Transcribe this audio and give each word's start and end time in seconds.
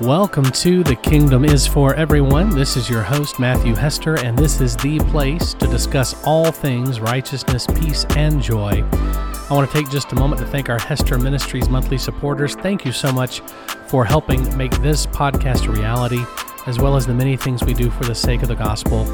Welcome 0.00 0.44
to 0.44 0.84
The 0.84 0.94
Kingdom 0.96 1.46
is 1.46 1.66
for 1.66 1.94
Everyone. 1.94 2.50
This 2.50 2.76
is 2.76 2.90
your 2.90 3.00
host, 3.00 3.40
Matthew 3.40 3.74
Hester, 3.74 4.18
and 4.18 4.38
this 4.38 4.60
is 4.60 4.76
the 4.76 4.98
place 5.10 5.54
to 5.54 5.66
discuss 5.68 6.22
all 6.26 6.52
things 6.52 7.00
righteousness, 7.00 7.66
peace, 7.66 8.04
and 8.14 8.42
joy. 8.42 8.84
I 8.92 9.46
want 9.54 9.70
to 9.70 9.74
take 9.74 9.88
just 9.88 10.12
a 10.12 10.14
moment 10.14 10.42
to 10.42 10.46
thank 10.48 10.68
our 10.68 10.78
Hester 10.78 11.18
Ministries 11.18 11.70
monthly 11.70 11.96
supporters. 11.96 12.54
Thank 12.56 12.84
you 12.84 12.92
so 12.92 13.10
much 13.10 13.40
for 13.86 14.04
helping 14.04 14.54
make 14.54 14.72
this 14.82 15.06
podcast 15.06 15.66
a 15.66 15.70
reality, 15.70 16.22
as 16.66 16.78
well 16.78 16.94
as 16.94 17.06
the 17.06 17.14
many 17.14 17.34
things 17.38 17.64
we 17.64 17.72
do 17.72 17.88
for 17.88 18.04
the 18.04 18.14
sake 18.14 18.42
of 18.42 18.48
the 18.48 18.54
gospel. 18.54 19.06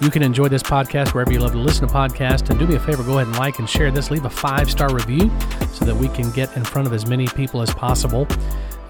You 0.00 0.10
can 0.10 0.22
enjoy 0.22 0.46
this 0.46 0.62
podcast 0.62 1.12
wherever 1.12 1.32
you 1.32 1.40
love 1.40 1.52
to 1.52 1.58
listen 1.58 1.88
to 1.88 1.92
podcasts. 1.92 2.50
And 2.50 2.58
do 2.58 2.68
me 2.68 2.76
a 2.76 2.80
favor, 2.80 3.02
go 3.02 3.18
ahead 3.18 3.26
and 3.26 3.36
like 3.36 3.58
and 3.58 3.68
share 3.68 3.90
this. 3.90 4.12
Leave 4.12 4.24
a 4.24 4.30
five 4.30 4.70
star 4.70 4.94
review 4.94 5.28
so 5.72 5.84
that 5.84 5.96
we 5.96 6.08
can 6.08 6.30
get 6.30 6.56
in 6.56 6.62
front 6.62 6.86
of 6.86 6.94
as 6.94 7.04
many 7.04 7.26
people 7.26 7.60
as 7.62 7.74
possible. 7.74 8.28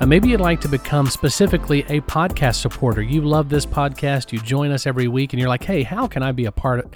Uh, 0.01 0.07
maybe 0.07 0.31
you'd 0.31 0.41
like 0.41 0.63
to 0.63 0.69
become 0.69 1.07
specifically 1.09 1.81
a 1.83 2.01
podcast 2.01 2.55
supporter. 2.55 3.03
You 3.03 3.21
love 3.21 3.51
this 3.51 3.67
podcast, 3.67 4.33
you 4.33 4.39
join 4.39 4.71
us 4.71 4.87
every 4.87 5.09
week, 5.09 5.35
and 5.35 5.41
you're 5.41 5.51
like, 5.51 5.65
hey, 5.65 5.83
how 5.83 6.07
can 6.07 6.23
I 6.23 6.33
be 6.33 6.47
a 6.47 6.53
part 6.53 6.89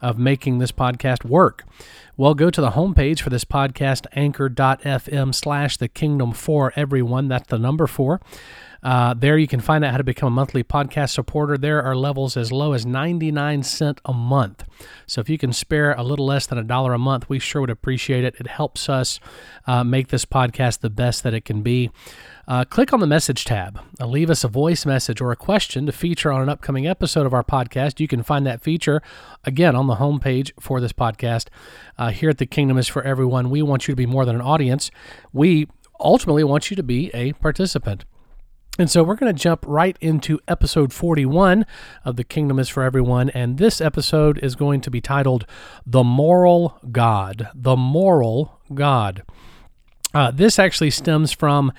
of 0.00 0.18
making 0.20 0.58
this 0.58 0.70
podcast 0.70 1.24
work? 1.24 1.64
Well, 2.16 2.32
go 2.34 2.50
to 2.50 2.60
the 2.60 2.70
homepage 2.70 3.20
for 3.22 3.30
this 3.30 3.44
podcast, 3.44 4.06
anchor.fm 4.12 5.34
slash 5.34 5.78
the 5.78 5.88
kingdom 5.88 6.32
for 6.32 6.72
everyone. 6.76 7.26
That's 7.26 7.48
the 7.48 7.58
number 7.58 7.88
four. 7.88 8.20
Uh, 8.84 9.14
there 9.14 9.38
you 9.38 9.48
can 9.48 9.60
find 9.60 9.82
out 9.82 9.92
how 9.92 9.96
to 9.96 10.04
become 10.04 10.26
a 10.26 10.30
monthly 10.30 10.62
podcast 10.62 11.10
supporter. 11.10 11.56
There 11.56 11.82
are 11.82 11.96
levels 11.96 12.36
as 12.36 12.52
low 12.52 12.74
as 12.74 12.84
99 12.84 13.62
cent 13.62 14.00
a 14.04 14.12
month. 14.12 14.64
So 15.06 15.22
if 15.22 15.30
you 15.30 15.38
can 15.38 15.54
spare 15.54 15.94
a 15.94 16.02
little 16.02 16.26
less 16.26 16.46
than 16.46 16.58
a 16.58 16.62
dollar 16.62 16.92
a 16.92 16.98
month, 16.98 17.28
we 17.30 17.38
sure 17.38 17.62
would 17.62 17.70
appreciate 17.70 18.24
it. 18.24 18.34
It 18.38 18.46
helps 18.46 18.90
us 18.90 19.20
uh, 19.66 19.84
make 19.84 20.08
this 20.08 20.26
podcast 20.26 20.80
the 20.80 20.90
best 20.90 21.22
that 21.22 21.32
it 21.32 21.46
can 21.46 21.62
be. 21.62 21.90
Uh, 22.46 22.64
click 22.66 22.92
on 22.92 23.00
the 23.00 23.06
message 23.06 23.44
tab. 23.44 23.80
Uh, 23.98 24.06
leave 24.06 24.28
us 24.28 24.44
a 24.44 24.48
voice 24.48 24.84
message 24.84 25.20
or 25.20 25.32
a 25.32 25.36
question 25.36 25.86
to 25.86 25.92
feature 25.92 26.30
on 26.30 26.42
an 26.42 26.50
upcoming 26.50 26.86
episode 26.86 27.24
of 27.24 27.32
our 27.32 27.42
podcast. 27.42 28.00
You 28.00 28.08
can 28.08 28.22
find 28.22 28.46
that 28.46 28.60
feature 28.60 29.00
again 29.44 29.74
on 29.74 29.86
the 29.86 29.96
homepage 29.96 30.50
for 30.60 30.78
this 30.78 30.92
podcast. 30.92 31.46
Uh, 31.96 32.10
here 32.10 32.28
at 32.28 32.36
the 32.36 32.44
Kingdom 32.46 32.76
is 32.76 32.86
for 32.86 33.02
Everyone, 33.02 33.48
we 33.48 33.62
want 33.62 33.88
you 33.88 33.92
to 33.92 33.96
be 33.96 34.04
more 34.04 34.26
than 34.26 34.34
an 34.34 34.42
audience. 34.42 34.90
We 35.32 35.68
ultimately 35.98 36.44
want 36.44 36.68
you 36.68 36.76
to 36.76 36.82
be 36.82 37.10
a 37.14 37.32
participant. 37.34 38.04
And 38.76 38.90
so 38.90 39.04
we're 39.04 39.14
going 39.14 39.32
to 39.32 39.40
jump 39.40 39.64
right 39.68 39.96
into 40.00 40.40
episode 40.48 40.92
41 40.92 41.64
of 42.04 42.16
The 42.16 42.24
Kingdom 42.24 42.58
is 42.58 42.68
for 42.68 42.82
Everyone. 42.82 43.30
And 43.30 43.56
this 43.56 43.80
episode 43.80 44.36
is 44.42 44.56
going 44.56 44.80
to 44.80 44.90
be 44.90 45.00
titled 45.00 45.46
The 45.86 46.02
Moral 46.02 46.80
God. 46.90 47.50
The 47.54 47.76
Moral 47.76 48.58
God. 48.74 49.22
Uh, 50.12 50.32
this 50.32 50.58
actually 50.58 50.90
stems 50.90 51.30
from 51.30 51.72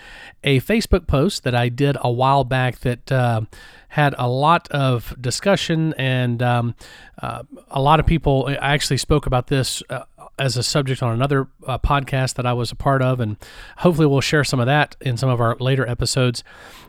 a 0.43 0.61
Facebook 0.61 1.05
post 1.05 1.43
that 1.43 1.53
I 1.53 1.67
did 1.67 1.97
a 1.99 2.11
while 2.11 2.45
back 2.45 2.79
that 2.79 3.11
uh, 3.11 3.41
had 3.89 4.15
a 4.17 4.27
lot 4.27 4.69
of 4.71 5.15
discussion, 5.19 5.93
and 5.97 6.43
um, 6.43 6.75
uh, 7.21 7.43
a 7.69 7.81
lot 7.81 8.01
of 8.01 8.05
people. 8.05 8.47
I 8.47 8.73
actually 8.73 8.97
spoke 8.97 9.25
about 9.25 9.47
this 9.47 9.81
uh, 9.89 10.03
as 10.37 10.57
a 10.57 10.63
subject 10.63 11.01
on 11.01 11.13
another 11.13 11.47
uh, 11.65 11.77
podcast 11.77 12.35
that 12.35 12.45
I 12.45 12.53
was 12.53 12.71
a 12.71 12.75
part 12.75 13.01
of, 13.01 13.19
and 13.19 13.37
hopefully 13.77 14.07
we'll 14.07 14.21
share 14.21 14.43
some 14.43 14.59
of 14.59 14.65
that 14.65 14.95
in 15.01 15.17
some 15.17 15.29
of 15.29 15.39
our 15.39 15.55
later 15.59 15.87
episodes. 15.87 16.43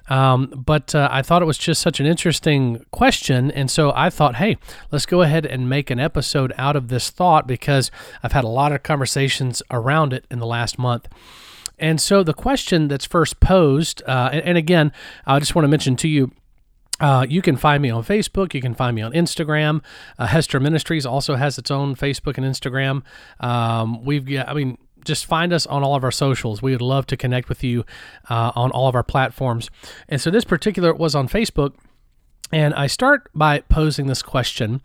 Um, 0.08 0.62
but 0.64 0.94
uh, 0.94 1.08
I 1.10 1.22
thought 1.22 1.42
it 1.42 1.46
was 1.46 1.58
just 1.58 1.80
such 1.80 2.00
an 2.00 2.06
interesting 2.06 2.84
question, 2.90 3.50
and 3.50 3.70
so 3.70 3.92
I 3.94 4.10
thought, 4.10 4.36
hey, 4.36 4.56
let's 4.90 5.06
go 5.06 5.22
ahead 5.22 5.46
and 5.46 5.68
make 5.68 5.90
an 5.90 6.00
episode 6.00 6.52
out 6.58 6.76
of 6.76 6.88
this 6.88 7.10
thought 7.10 7.46
because 7.46 7.90
I've 8.22 8.32
had 8.32 8.44
a 8.44 8.48
lot 8.48 8.72
of 8.72 8.82
conversations 8.82 9.62
around 9.70 10.12
it 10.12 10.24
in 10.30 10.38
the 10.38 10.46
last 10.46 10.78
month. 10.78 11.08
And 11.78 12.00
so 12.00 12.22
the 12.22 12.34
question 12.34 12.88
that's 12.88 13.04
first 13.04 13.38
posed, 13.40 14.02
uh, 14.06 14.30
and, 14.32 14.42
and 14.42 14.58
again, 14.58 14.92
I 15.26 15.38
just 15.38 15.54
want 15.54 15.64
to 15.64 15.68
mention 15.68 15.96
to 15.96 16.08
you 16.08 16.32
uh, 17.00 17.26
you 17.28 17.42
can 17.42 17.56
find 17.56 17.82
me 17.82 17.90
on 17.90 18.02
Facebook. 18.02 18.54
You 18.54 18.60
can 18.60 18.74
find 18.74 18.94
me 18.94 19.02
on 19.02 19.12
Instagram. 19.12 19.82
Uh, 20.18 20.26
Hester 20.26 20.60
Ministries 20.60 21.04
also 21.04 21.34
has 21.34 21.58
its 21.58 21.70
own 21.70 21.94
Facebook 21.94 22.38
and 22.38 22.46
Instagram. 22.46 23.02
Um, 23.40 24.04
we've 24.04 24.24
got, 24.24 24.48
I 24.48 24.54
mean, 24.54 24.78
just 25.04 25.26
find 25.26 25.52
us 25.52 25.66
on 25.66 25.82
all 25.82 25.94
of 25.94 26.04
our 26.04 26.10
socials. 26.10 26.62
We 26.62 26.72
would 26.72 26.82
love 26.82 27.06
to 27.06 27.16
connect 27.16 27.48
with 27.48 27.62
you 27.62 27.84
uh, 28.28 28.52
on 28.54 28.70
all 28.72 28.88
of 28.88 28.94
our 28.94 29.04
platforms. 29.04 29.70
And 30.08 30.20
so 30.20 30.30
this 30.30 30.44
particular 30.44 30.92
was 30.94 31.14
on 31.14 31.28
Facebook. 31.28 31.74
And 32.52 32.74
I 32.74 32.86
start 32.86 33.28
by 33.34 33.60
posing 33.60 34.06
this 34.06 34.22
question 34.22 34.80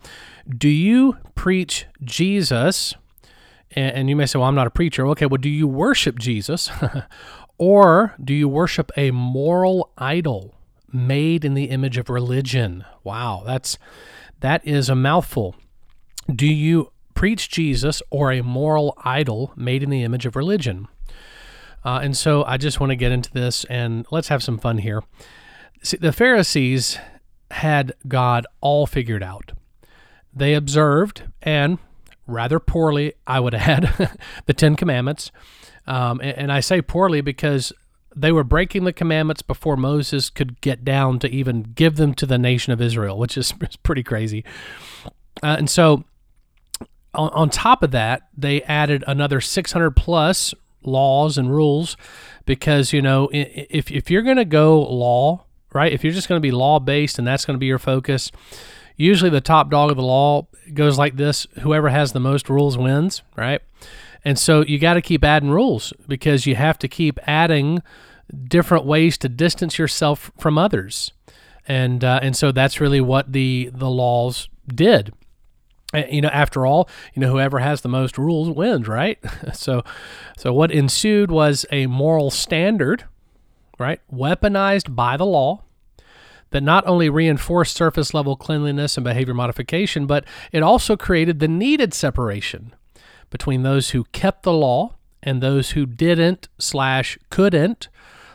Do 0.48 0.68
you 0.68 1.16
preach 1.34 1.86
Jesus? 2.02 2.94
And, 3.72 3.96
and 3.96 4.08
you 4.08 4.16
may 4.16 4.26
say, 4.26 4.38
Well, 4.38 4.48
I'm 4.48 4.54
not 4.54 4.66
a 4.66 4.70
preacher. 4.70 5.06
Okay, 5.08 5.26
well, 5.26 5.38
do 5.38 5.48
you 5.48 5.66
worship 5.66 6.18
Jesus? 6.18 6.70
or 7.58 8.14
do 8.22 8.34
you 8.34 8.48
worship 8.48 8.90
a 8.96 9.12
moral 9.12 9.92
idol? 9.96 10.54
Made 10.92 11.44
in 11.44 11.54
the 11.54 11.64
image 11.64 11.98
of 11.98 12.08
religion. 12.10 12.84
Wow, 13.04 13.42
that's 13.44 13.78
that 14.40 14.66
is 14.66 14.88
a 14.88 14.94
mouthful. 14.94 15.54
Do 16.32 16.46
you 16.46 16.92
preach 17.14 17.48
Jesus 17.48 18.02
or 18.10 18.32
a 18.32 18.42
moral 18.42 18.94
idol 19.04 19.52
made 19.56 19.82
in 19.82 19.90
the 19.90 20.02
image 20.02 20.26
of 20.26 20.36
religion? 20.36 20.88
Uh, 21.84 22.00
and 22.02 22.16
so 22.16 22.44
I 22.44 22.56
just 22.56 22.80
want 22.80 22.90
to 22.90 22.96
get 22.96 23.12
into 23.12 23.30
this 23.32 23.64
and 23.64 24.06
let's 24.10 24.28
have 24.28 24.42
some 24.42 24.58
fun 24.58 24.78
here. 24.78 25.02
See, 25.82 25.96
the 25.96 26.12
Pharisees 26.12 26.98
had 27.50 27.92
God 28.06 28.46
all 28.60 28.86
figured 28.86 29.22
out. 29.22 29.52
They 30.34 30.54
observed, 30.54 31.24
and 31.42 31.78
rather 32.26 32.58
poorly, 32.58 33.14
I 33.26 33.40
would 33.40 33.54
add, 33.54 34.16
the 34.46 34.54
Ten 34.54 34.76
Commandments. 34.76 35.30
Um, 35.86 36.20
and, 36.20 36.38
and 36.38 36.52
I 36.52 36.60
say 36.60 36.80
poorly 36.80 37.20
because 37.20 37.72
they 38.14 38.32
were 38.32 38.44
breaking 38.44 38.84
the 38.84 38.92
commandments 38.92 39.42
before 39.42 39.76
Moses 39.76 40.30
could 40.30 40.60
get 40.60 40.84
down 40.84 41.18
to 41.20 41.30
even 41.30 41.62
give 41.74 41.96
them 41.96 42.14
to 42.14 42.26
the 42.26 42.38
nation 42.38 42.72
of 42.72 42.80
Israel, 42.80 43.18
which 43.18 43.36
is, 43.36 43.52
is 43.60 43.76
pretty 43.76 44.02
crazy. 44.02 44.44
Uh, 45.42 45.56
and 45.58 45.70
so, 45.70 46.04
on, 47.14 47.30
on 47.30 47.50
top 47.50 47.82
of 47.82 47.90
that, 47.90 48.28
they 48.36 48.62
added 48.62 49.04
another 49.06 49.40
600 49.40 49.90
plus 49.92 50.54
laws 50.82 51.38
and 51.38 51.50
rules 51.50 51.96
because, 52.44 52.92
you 52.92 53.02
know, 53.02 53.28
if, 53.32 53.90
if 53.90 54.10
you're 54.10 54.22
going 54.22 54.36
to 54.36 54.44
go 54.44 54.80
law, 54.82 55.44
right, 55.72 55.92
if 55.92 56.02
you're 56.04 56.12
just 56.12 56.28
going 56.28 56.38
to 56.38 56.42
be 56.42 56.50
law 56.50 56.78
based 56.78 57.18
and 57.18 57.26
that's 57.26 57.44
going 57.44 57.54
to 57.54 57.60
be 57.60 57.66
your 57.66 57.78
focus, 57.78 58.30
usually 58.96 59.30
the 59.30 59.40
top 59.40 59.70
dog 59.70 59.90
of 59.90 59.96
the 59.96 60.02
law 60.02 60.46
goes 60.74 60.98
like 60.98 61.16
this 61.16 61.46
whoever 61.60 61.88
has 61.88 62.12
the 62.12 62.20
most 62.20 62.48
rules 62.48 62.78
wins, 62.78 63.22
right? 63.36 63.60
And 64.24 64.38
so 64.38 64.62
you 64.62 64.78
got 64.78 64.94
to 64.94 65.02
keep 65.02 65.24
adding 65.24 65.50
rules 65.50 65.92
because 66.06 66.46
you 66.46 66.54
have 66.54 66.78
to 66.78 66.88
keep 66.88 67.18
adding 67.26 67.82
different 68.44 68.84
ways 68.84 69.18
to 69.18 69.28
distance 69.28 69.78
yourself 69.78 70.30
from 70.38 70.58
others. 70.58 71.12
And 71.66 72.02
uh, 72.02 72.20
and 72.22 72.36
so 72.36 72.52
that's 72.52 72.80
really 72.80 73.00
what 73.00 73.32
the 73.32 73.70
the 73.72 73.90
laws 73.90 74.48
did. 74.68 75.12
You 75.94 76.22
know, 76.22 76.28
after 76.28 76.64
all, 76.64 76.88
you 77.12 77.20
know, 77.20 77.30
whoever 77.30 77.58
has 77.58 77.82
the 77.82 77.88
most 77.88 78.16
rules 78.16 78.48
wins, 78.48 78.88
right? 78.88 79.18
so, 79.52 79.84
so 80.38 80.50
what 80.50 80.72
ensued 80.72 81.30
was 81.30 81.66
a 81.70 81.86
moral 81.86 82.30
standard, 82.30 83.04
right, 83.78 84.00
weaponized 84.10 84.96
by 84.96 85.18
the 85.18 85.26
law, 85.26 85.64
that 86.48 86.62
not 86.62 86.86
only 86.86 87.10
reinforced 87.10 87.76
surface 87.76 88.14
level 88.14 88.36
cleanliness 88.36 88.96
and 88.96 89.04
behavior 89.04 89.34
modification, 89.34 90.06
but 90.06 90.24
it 90.50 90.62
also 90.62 90.96
created 90.96 91.40
the 91.40 91.48
needed 91.48 91.92
separation 91.92 92.74
between 93.32 93.62
those 93.62 93.90
who 93.90 94.04
kept 94.12 94.44
the 94.44 94.52
law 94.52 94.94
and 95.22 95.42
those 95.42 95.70
who 95.70 95.86
didn't 95.86 96.48
slash 96.58 97.18
couldn't 97.30 97.88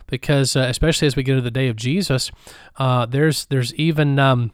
because 0.07 0.55
uh, 0.55 0.61
especially 0.61 1.05
as 1.05 1.15
we 1.15 1.23
get 1.23 1.35
to 1.35 1.41
the 1.41 1.51
day 1.51 1.69
of 1.69 1.75
jesus 1.77 2.31
uh, 2.77 3.05
there's 3.05 3.45
there's 3.45 3.73
even 3.75 4.19
um, 4.19 4.51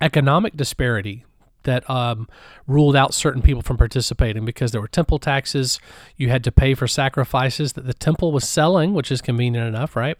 economic 0.00 0.56
disparity 0.56 1.24
that 1.64 1.88
um, 1.90 2.26
ruled 2.66 2.96
out 2.96 3.12
certain 3.12 3.42
people 3.42 3.62
from 3.62 3.76
participating 3.76 4.44
because 4.44 4.72
there 4.72 4.80
were 4.80 4.88
temple 4.88 5.18
taxes. 5.18 5.78
You 6.16 6.30
had 6.30 6.42
to 6.44 6.52
pay 6.52 6.74
for 6.74 6.86
sacrifices 6.86 7.74
that 7.74 7.86
the 7.86 7.92
temple 7.92 8.32
was 8.32 8.48
selling, 8.48 8.94
which 8.94 9.12
is 9.12 9.20
convenient 9.20 9.68
enough, 9.68 9.94
right? 9.94 10.16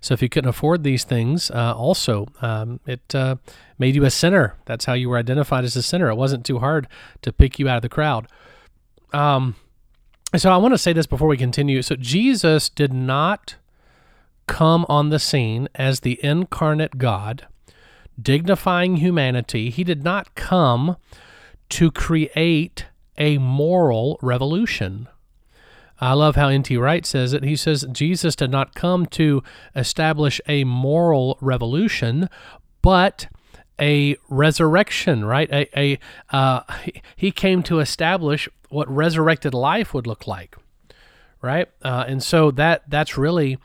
So 0.00 0.12
if 0.12 0.20
you 0.20 0.28
couldn't 0.28 0.50
afford 0.50 0.82
these 0.82 1.04
things, 1.04 1.50
uh, 1.50 1.74
also 1.74 2.26
um, 2.42 2.80
it 2.86 3.14
uh, 3.14 3.36
made 3.78 3.94
you 3.94 4.04
a 4.04 4.10
sinner. 4.10 4.56
That's 4.66 4.84
how 4.84 4.92
you 4.92 5.08
were 5.08 5.16
identified 5.16 5.64
as 5.64 5.74
a 5.74 5.82
sinner. 5.82 6.10
It 6.10 6.16
wasn't 6.16 6.44
too 6.44 6.58
hard 6.58 6.86
to 7.22 7.32
pick 7.32 7.58
you 7.58 7.68
out 7.68 7.76
of 7.76 7.82
the 7.82 7.88
crowd. 7.88 8.28
Um, 9.12 9.56
so 10.36 10.50
I 10.50 10.56
want 10.58 10.74
to 10.74 10.78
say 10.78 10.92
this 10.92 11.06
before 11.06 11.28
we 11.28 11.36
continue. 11.36 11.82
So 11.82 11.96
Jesus 11.96 12.68
did 12.68 12.92
not 12.92 13.56
come 14.46 14.86
on 14.88 15.10
the 15.10 15.18
scene 15.18 15.68
as 15.74 16.00
the 16.00 16.18
incarnate 16.24 16.98
God, 16.98 17.46
dignifying 18.20 18.96
humanity. 18.96 19.70
He 19.70 19.84
did 19.84 20.04
not 20.04 20.34
come 20.34 20.96
to 21.70 21.90
create 21.90 22.86
a 23.16 23.38
moral 23.38 24.18
revolution. 24.22 25.08
I 26.00 26.14
love 26.14 26.36
how 26.36 26.48
N.T. 26.48 26.76
Wright 26.76 27.04
says 27.04 27.32
it. 27.32 27.44
He 27.44 27.56
says 27.56 27.86
Jesus 27.92 28.34
did 28.34 28.50
not 28.50 28.74
come 28.74 29.06
to 29.06 29.42
establish 29.76 30.40
a 30.48 30.64
moral 30.64 31.36
revolution, 31.40 32.28
but 32.82 33.28
a 33.78 34.16
resurrection, 34.28 35.24
right? 35.24 35.50
A, 35.52 35.68
a 35.78 35.98
uh, 36.30 36.62
he 37.16 37.30
came 37.30 37.62
to 37.64 37.80
establish 37.80 38.48
what 38.70 38.90
resurrected 38.90 39.54
life 39.54 39.92
would 39.92 40.06
look 40.06 40.26
like, 40.26 40.56
right? 41.42 41.68
Uh, 41.82 42.04
and 42.08 42.22
so 42.22 42.50
that 42.52 42.82
that's 42.88 43.18
really 43.18 43.58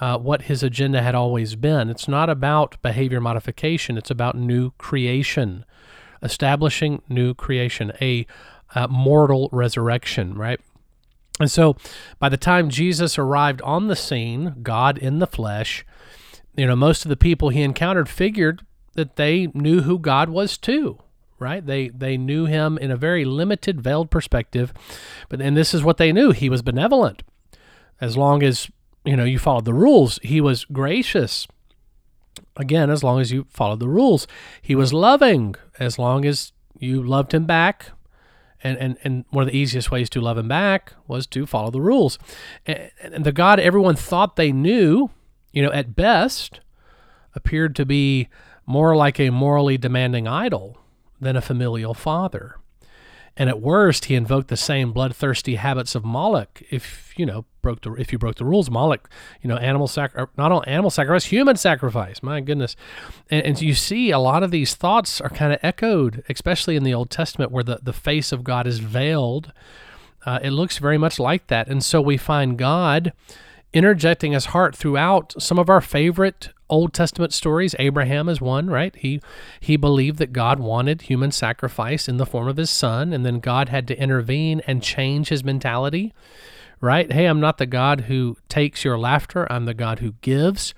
uh, 0.00 0.18
what 0.18 0.42
his 0.42 0.62
agenda 0.62 1.02
had 1.02 1.14
always 1.14 1.54
been. 1.54 1.90
It's 1.90 2.08
not 2.08 2.30
about 2.30 2.80
behavior 2.82 3.20
modification, 3.20 3.98
it's 3.98 4.10
about 4.10 4.36
new 4.36 4.70
creation, 4.78 5.64
establishing 6.22 7.02
new 7.08 7.34
creation, 7.34 7.92
a 8.00 8.26
mortal 8.88 9.48
resurrection, 9.52 10.34
right? 10.34 10.60
And 11.40 11.50
so 11.50 11.76
by 12.18 12.28
the 12.28 12.36
time 12.36 12.70
Jesus 12.70 13.18
arrived 13.18 13.60
on 13.62 13.88
the 13.88 13.96
scene, 13.96 14.56
God 14.62 14.98
in 14.98 15.18
the 15.18 15.26
flesh, 15.26 15.84
you 16.56 16.66
know, 16.66 16.76
most 16.76 17.04
of 17.04 17.08
the 17.08 17.16
people 17.16 17.48
he 17.48 17.62
encountered 17.62 18.08
figured 18.08 18.64
that 18.94 19.16
they 19.16 19.48
knew 19.54 19.82
who 19.82 19.98
God 19.98 20.28
was 20.28 20.58
too, 20.58 20.98
right? 21.42 21.64
They 21.66 21.88
they 21.88 22.16
knew 22.16 22.46
him 22.46 22.78
in 22.78 22.90
a 22.90 22.96
very 22.96 23.24
limited, 23.24 23.82
veiled 23.82 24.10
perspective, 24.10 24.72
but 25.28 25.42
and 25.42 25.56
this 25.56 25.74
is 25.74 25.82
what 25.82 25.98
they 25.98 26.12
knew: 26.12 26.30
he 26.30 26.48
was 26.48 26.62
benevolent, 26.62 27.22
as 28.00 28.16
long 28.16 28.42
as 28.42 28.70
you 29.04 29.16
know 29.16 29.24
you 29.24 29.38
followed 29.38 29.64
the 29.64 29.74
rules. 29.74 30.18
He 30.22 30.40
was 30.40 30.64
gracious, 30.64 31.46
again, 32.56 32.88
as 32.88 33.02
long 33.02 33.20
as 33.20 33.32
you 33.32 33.46
followed 33.50 33.80
the 33.80 33.88
rules. 33.88 34.26
He 34.62 34.74
was 34.74 34.92
loving, 34.92 35.56
as 35.78 35.98
long 35.98 36.24
as 36.24 36.52
you 36.78 37.02
loved 37.02 37.34
him 37.34 37.44
back. 37.44 37.90
And, 38.64 38.78
and, 38.78 38.96
and 39.02 39.24
one 39.30 39.42
of 39.42 39.50
the 39.50 39.58
easiest 39.58 39.90
ways 39.90 40.08
to 40.10 40.20
love 40.20 40.38
him 40.38 40.46
back 40.46 40.92
was 41.08 41.26
to 41.26 41.46
follow 41.46 41.72
the 41.72 41.80
rules. 41.80 42.16
And, 42.64 42.92
and 43.02 43.24
the 43.24 43.32
God 43.32 43.58
everyone 43.58 43.96
thought 43.96 44.36
they 44.36 44.52
knew, 44.52 45.10
you 45.52 45.62
know, 45.64 45.72
at 45.72 45.96
best, 45.96 46.60
appeared 47.34 47.74
to 47.74 47.84
be 47.84 48.28
more 48.64 48.94
like 48.94 49.18
a 49.18 49.30
morally 49.30 49.76
demanding 49.76 50.28
idol 50.28 50.78
than 51.22 51.36
a 51.36 51.40
familial 51.40 51.94
father. 51.94 52.56
And 53.36 53.48
at 53.48 53.62
worst, 53.62 54.06
he 54.06 54.14
invoked 54.14 54.48
the 54.48 54.58
same 54.58 54.92
bloodthirsty 54.92 55.54
habits 55.54 55.94
of 55.94 56.04
Moloch. 56.04 56.62
If 56.70 57.14
you 57.16 57.24
know 57.24 57.46
broke 57.62 57.80
the 57.80 57.92
if 57.94 58.12
you 58.12 58.18
broke 58.18 58.34
the 58.34 58.44
rules, 58.44 58.70
Moloch, 58.70 59.08
you 59.40 59.48
know 59.48 59.56
animal 59.56 59.88
sac 59.88 60.14
not 60.36 60.52
all 60.52 60.62
animal 60.66 60.90
sacrifice, 60.90 61.24
human 61.24 61.56
sacrifice. 61.56 62.22
My 62.22 62.42
goodness, 62.42 62.76
and, 63.30 63.42
and 63.46 63.62
you 63.62 63.74
see 63.74 64.10
a 64.10 64.18
lot 64.18 64.42
of 64.42 64.50
these 64.50 64.74
thoughts 64.74 65.18
are 65.18 65.30
kind 65.30 65.52
of 65.52 65.60
echoed, 65.62 66.22
especially 66.28 66.76
in 66.76 66.84
the 66.84 66.92
Old 66.92 67.08
Testament, 67.08 67.50
where 67.50 67.64
the 67.64 67.80
the 67.82 67.94
face 67.94 68.32
of 68.32 68.44
God 68.44 68.66
is 68.66 68.80
veiled. 68.80 69.52
Uh, 70.26 70.38
it 70.42 70.50
looks 70.50 70.76
very 70.76 70.98
much 70.98 71.18
like 71.18 71.46
that, 71.46 71.68
and 71.68 71.82
so 71.82 72.02
we 72.02 72.18
find 72.18 72.58
God 72.58 73.14
interjecting 73.72 74.32
his 74.32 74.46
heart 74.46 74.76
throughout 74.76 75.34
some 75.40 75.58
of 75.58 75.70
our 75.70 75.80
favorite 75.80 76.50
Old 76.72 76.94
Testament 76.94 77.34
stories. 77.34 77.76
Abraham 77.78 78.30
is 78.30 78.40
one, 78.40 78.68
right? 78.68 78.96
He 78.96 79.20
he 79.60 79.76
believed 79.76 80.18
that 80.18 80.32
God 80.32 80.58
wanted 80.58 81.02
human 81.02 81.30
sacrifice 81.30 82.08
in 82.08 82.16
the 82.16 82.24
form 82.24 82.48
of 82.48 82.56
his 82.56 82.70
son, 82.70 83.12
and 83.12 83.26
then 83.26 83.40
God 83.40 83.68
had 83.68 83.86
to 83.88 83.98
intervene 84.00 84.62
and 84.66 84.82
change 84.82 85.28
his 85.28 85.44
mentality. 85.44 86.14
Right? 86.80 87.12
Hey, 87.12 87.26
I'm 87.26 87.38
not 87.38 87.58
the 87.58 87.66
God 87.66 88.02
who 88.02 88.36
takes 88.48 88.84
your 88.84 88.98
laughter. 88.98 89.46
I'm 89.52 89.66
the 89.66 89.74
God 89.74 90.00
who 90.00 90.14
gives. 90.20 90.74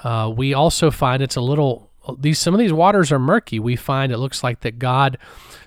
Uh, 0.00 0.32
we 0.36 0.52
also 0.52 0.90
find 0.90 1.22
it's 1.22 1.36
a 1.36 1.40
little 1.40 1.92
these 2.18 2.38
some 2.38 2.54
of 2.54 2.60
these 2.60 2.72
waters 2.72 3.12
are 3.12 3.18
murky. 3.18 3.58
We 3.58 3.76
find 3.76 4.10
it 4.10 4.18
looks 4.18 4.42
like 4.42 4.60
that 4.60 4.78
God 4.78 5.18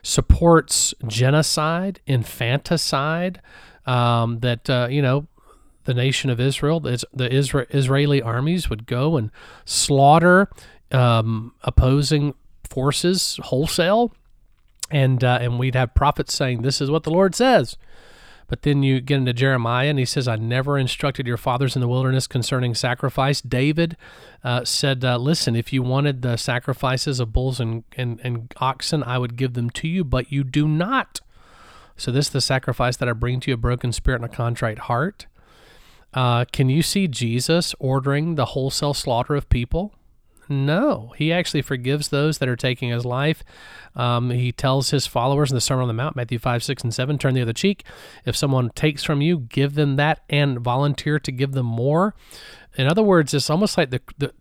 supports 0.01 0.93
genocide, 1.05 2.01
infanticide. 2.07 3.41
Um, 3.85 4.39
that 4.39 4.69
uh, 4.69 4.87
you 4.89 5.01
know 5.01 5.27
the 5.87 5.93
nation 5.93 6.29
of 6.29 6.37
Israel, 6.37 6.81
the 6.81 6.97
Isra- 7.13 7.73
Israeli 7.73 8.21
armies 8.21 8.69
would 8.69 8.85
go 8.85 9.15
and 9.15 9.31
slaughter 9.63 10.49
um, 10.91 11.53
opposing 11.63 12.35
forces 12.69 13.39
wholesale, 13.41 14.13
and 14.91 15.23
uh, 15.23 15.39
and 15.41 15.57
we'd 15.57 15.75
have 15.75 15.95
prophets 15.95 16.33
saying, 16.33 16.61
"This 16.61 16.81
is 16.81 16.91
what 16.91 17.03
the 17.03 17.09
Lord 17.09 17.33
says." 17.35 17.77
But 18.49 18.63
then 18.63 18.83
you 18.83 18.99
get 18.99 19.15
into 19.15 19.31
Jeremiah, 19.31 19.87
and 19.87 19.97
he 19.97 20.03
says, 20.03 20.27
"I 20.27 20.35
never 20.35 20.77
instructed 20.77 21.25
your 21.25 21.37
fathers 21.37 21.73
in 21.73 21.81
the 21.81 21.87
wilderness 21.87 22.27
concerning 22.27 22.75
sacrifice." 22.75 23.39
David 23.39 23.95
uh, 24.43 24.65
said, 24.65 25.05
uh, 25.05 25.15
"Listen, 25.15 25.55
if 25.55 25.71
you 25.71 25.83
wanted 25.83 26.21
the 26.21 26.35
sacrifices 26.35 27.21
of 27.21 27.31
bulls 27.31 27.61
and, 27.61 27.85
and 27.95 28.19
and 28.25 28.53
oxen, 28.57 29.03
I 29.03 29.19
would 29.19 29.37
give 29.37 29.53
them 29.53 29.69
to 29.69 29.87
you, 29.87 30.03
but 30.03 30.33
you 30.33 30.43
do 30.43 30.67
not." 30.67 31.21
So 31.95 32.11
this 32.11 32.25
is 32.25 32.33
the 32.33 32.41
sacrifice 32.41 32.97
that 32.97 33.07
I 33.07 33.13
bring 33.13 33.39
to 33.39 33.51
you: 33.51 33.53
a 33.53 33.57
broken 33.57 33.93
spirit 33.93 34.21
and 34.21 34.25
a 34.25 34.35
contrite 34.35 34.79
heart. 34.79 35.27
Uh, 36.17 36.45
can 36.45 36.67
you 36.67 36.81
see 36.81 37.07
Jesus 37.07 37.75
ordering 37.77 38.33
the 38.33 38.45
wholesale 38.45 38.95
slaughter 38.95 39.35
of 39.35 39.47
people? 39.49 39.93
No, 40.49 41.13
he 41.15 41.31
actually 41.31 41.61
forgives 41.61 42.07
those 42.07 42.39
that 42.39 42.49
are 42.49 42.55
taking 42.55 42.89
his 42.89 43.05
life. 43.05 43.43
Um, 43.95 44.31
he 44.31 44.51
tells 44.51 44.89
his 44.89 45.05
followers 45.05 45.51
in 45.51 45.55
the 45.55 45.61
Sermon 45.61 45.83
on 45.83 45.87
the 45.89 45.93
Mount, 45.93 46.15
Matthew 46.15 46.39
5, 46.39 46.63
6, 46.63 46.83
and 46.85 46.91
7, 46.91 47.19
turn 47.19 47.35
the 47.35 47.43
other 47.43 47.53
cheek. 47.53 47.83
If 48.25 48.35
someone 48.35 48.71
takes 48.71 49.03
from 49.03 49.21
you, 49.21 49.41
give 49.41 49.75
them 49.75 49.95
that 49.97 50.23
and 50.27 50.59
volunteer 50.59 51.19
to 51.19 51.31
give 51.31 51.51
them 51.51 51.67
more. 51.67 52.15
In 52.75 52.87
other 52.87 53.03
words, 53.03 53.35
it's 53.35 53.51
almost 53.51 53.77
like 53.77 53.91
the, 53.91 54.01
the, 54.17 54.33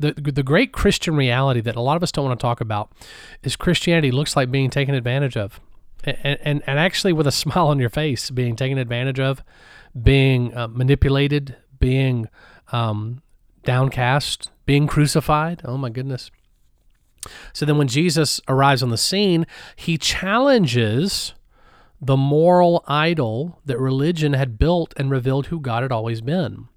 the, 0.00 0.32
the 0.32 0.42
great 0.42 0.72
Christian 0.72 1.14
reality 1.14 1.60
that 1.60 1.76
a 1.76 1.80
lot 1.80 1.96
of 1.96 2.02
us 2.02 2.10
don't 2.10 2.24
want 2.24 2.40
to 2.40 2.42
talk 2.42 2.60
about 2.60 2.90
is 3.44 3.54
Christianity 3.54 4.10
looks 4.10 4.34
like 4.34 4.50
being 4.50 4.68
taken 4.68 4.96
advantage 4.96 5.36
of. 5.36 5.60
And, 6.04 6.38
and, 6.42 6.62
and 6.66 6.78
actually, 6.78 7.12
with 7.12 7.26
a 7.26 7.32
smile 7.42 7.68
on 7.68 7.78
your 7.78 7.90
face, 7.90 8.30
being 8.30 8.56
taken 8.56 8.78
advantage 8.78 9.20
of 9.20 9.42
being 10.00 10.56
uh, 10.56 10.68
manipulated, 10.68 11.56
being 11.78 12.28
um, 12.72 13.22
downcast, 13.64 14.50
being 14.66 14.86
crucified. 14.86 15.62
Oh 15.64 15.76
my 15.76 15.90
goodness. 15.90 16.30
So 17.52 17.66
then, 17.66 17.76
when 17.76 17.88
Jesus 17.88 18.40
arrives 18.48 18.82
on 18.82 18.90
the 18.90 18.96
scene, 18.96 19.46
he 19.76 19.98
challenges 19.98 21.34
the 22.00 22.16
moral 22.16 22.82
idol 22.86 23.60
that 23.66 23.78
religion 23.78 24.32
had 24.32 24.58
built 24.58 24.94
and 24.96 25.10
revealed 25.10 25.46
who 25.46 25.60
God 25.60 25.82
had 25.82 25.92
always 25.92 26.22
been. 26.22 26.68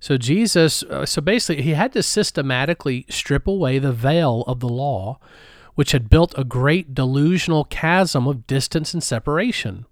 So, 0.00 0.16
Jesus, 0.16 0.82
uh, 0.84 1.06
so 1.06 1.20
basically, 1.20 1.62
he 1.62 1.72
had 1.72 1.92
to 1.92 2.02
systematically 2.02 3.04
strip 3.08 3.46
away 3.46 3.78
the 3.78 3.92
veil 3.92 4.44
of 4.46 4.60
the 4.60 4.68
law, 4.68 5.18
which 5.78 5.92
had 5.92 6.10
built 6.10 6.34
a 6.36 6.42
great 6.42 6.92
delusional 6.92 7.62
chasm 7.62 8.26
of 8.26 8.48
distance 8.48 8.92
and 8.92 9.00
separation. 9.00 9.86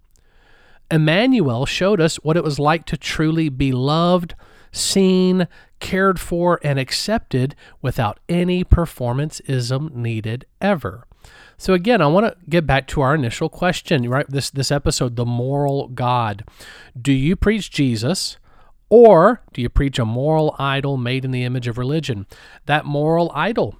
Emmanuel 0.90 1.64
showed 1.64 2.00
us 2.00 2.16
what 2.16 2.36
it 2.36 2.42
was 2.42 2.58
like 2.58 2.84
to 2.86 2.96
truly 2.96 3.48
be 3.48 3.70
loved, 3.70 4.34
seen, 4.72 5.46
cared 5.78 6.18
for, 6.18 6.58
and 6.64 6.80
accepted 6.80 7.54
without 7.82 8.18
any 8.28 8.64
performancism 8.64 9.94
needed 9.94 10.44
ever. 10.60 11.06
So 11.56 11.72
again, 11.72 12.02
I 12.02 12.08
want 12.08 12.26
to 12.26 12.36
get 12.50 12.66
back 12.66 12.88
to 12.88 13.00
our 13.00 13.14
initial 13.14 13.48
question, 13.48 14.10
right? 14.10 14.28
This 14.28 14.50
this 14.50 14.72
episode, 14.72 15.14
the 15.14 15.24
moral 15.24 15.86
God. 15.86 16.44
Do 17.00 17.12
you 17.12 17.36
preach 17.36 17.70
Jesus? 17.70 18.38
Or 18.88 19.40
do 19.52 19.62
you 19.62 19.68
preach 19.68 20.00
a 20.00 20.04
moral 20.04 20.56
idol 20.58 20.96
made 20.96 21.24
in 21.24 21.30
the 21.30 21.44
image 21.44 21.68
of 21.68 21.78
religion? 21.78 22.26
That 22.66 22.84
moral 22.84 23.30
idol 23.36 23.78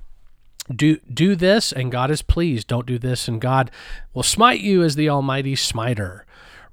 do 0.75 0.99
do 1.13 1.37
this 1.37 1.73
and 1.73 1.93
God 1.93 2.11
is 2.11 2.23
pleased. 2.23 2.67
Don't 2.67 2.87
do 2.87 2.99
this 2.99 3.29
and 3.29 3.41
God 3.41 3.71
will 4.15 4.23
smite 4.23 4.61
you 4.61 4.83
as 4.83 4.97
the 4.97 5.09
almighty 5.09 5.57
smiter 5.57 6.27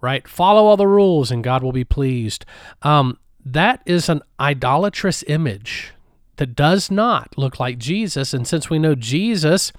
right? 0.04 0.28
Follow 0.28 0.66
all 0.66 0.76
the 0.76 0.86
rules 0.86 1.32
and 1.32 1.46
God 1.46 1.64
will 1.64 1.72
be 1.72 1.86
pleased. 1.86 2.46
Um, 2.82 3.18
that 3.46 3.82
is 3.86 4.10
an 4.10 4.22
idolatrous 4.38 5.24
image 5.28 5.94
that 6.36 6.56
does 6.56 6.92
not 6.92 7.38
look 7.38 7.58
like 7.58 7.78
Jesus. 7.78 8.34
And 8.34 8.46
since 8.46 8.70
we 8.70 8.80
know 8.80 8.96
Jesus 8.96 9.72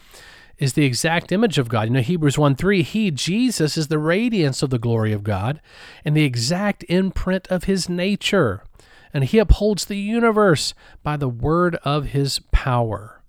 is 0.57 0.73
the 0.73 0.87
exact 0.87 1.31
image 1.31 1.59
of 1.59 1.69
God, 1.69 1.89
you 1.89 1.91
know, 1.91 2.01
Hebrews 2.01 2.39
1 2.39 2.55
3, 2.55 2.83
He, 2.83 3.11
Jesus, 3.11 3.77
is 3.77 3.89
the 3.89 3.99
radiance 3.99 4.63
of 4.63 4.71
the 4.71 4.79
glory 4.79 5.13
of 5.13 5.25
God 5.25 5.61
and 6.07 6.17
the 6.17 6.25
exact 6.25 6.87
imprint 6.89 7.47
of 7.49 7.65
His 7.65 7.91
nature. 7.91 8.65
And 9.13 9.25
He 9.25 9.39
upholds 9.39 9.85
the 9.85 9.99
universe 9.99 10.73
by 11.03 11.19
the 11.19 11.29
word 11.29 11.77
of 11.83 12.07
His 12.07 12.39
power, 12.51 13.21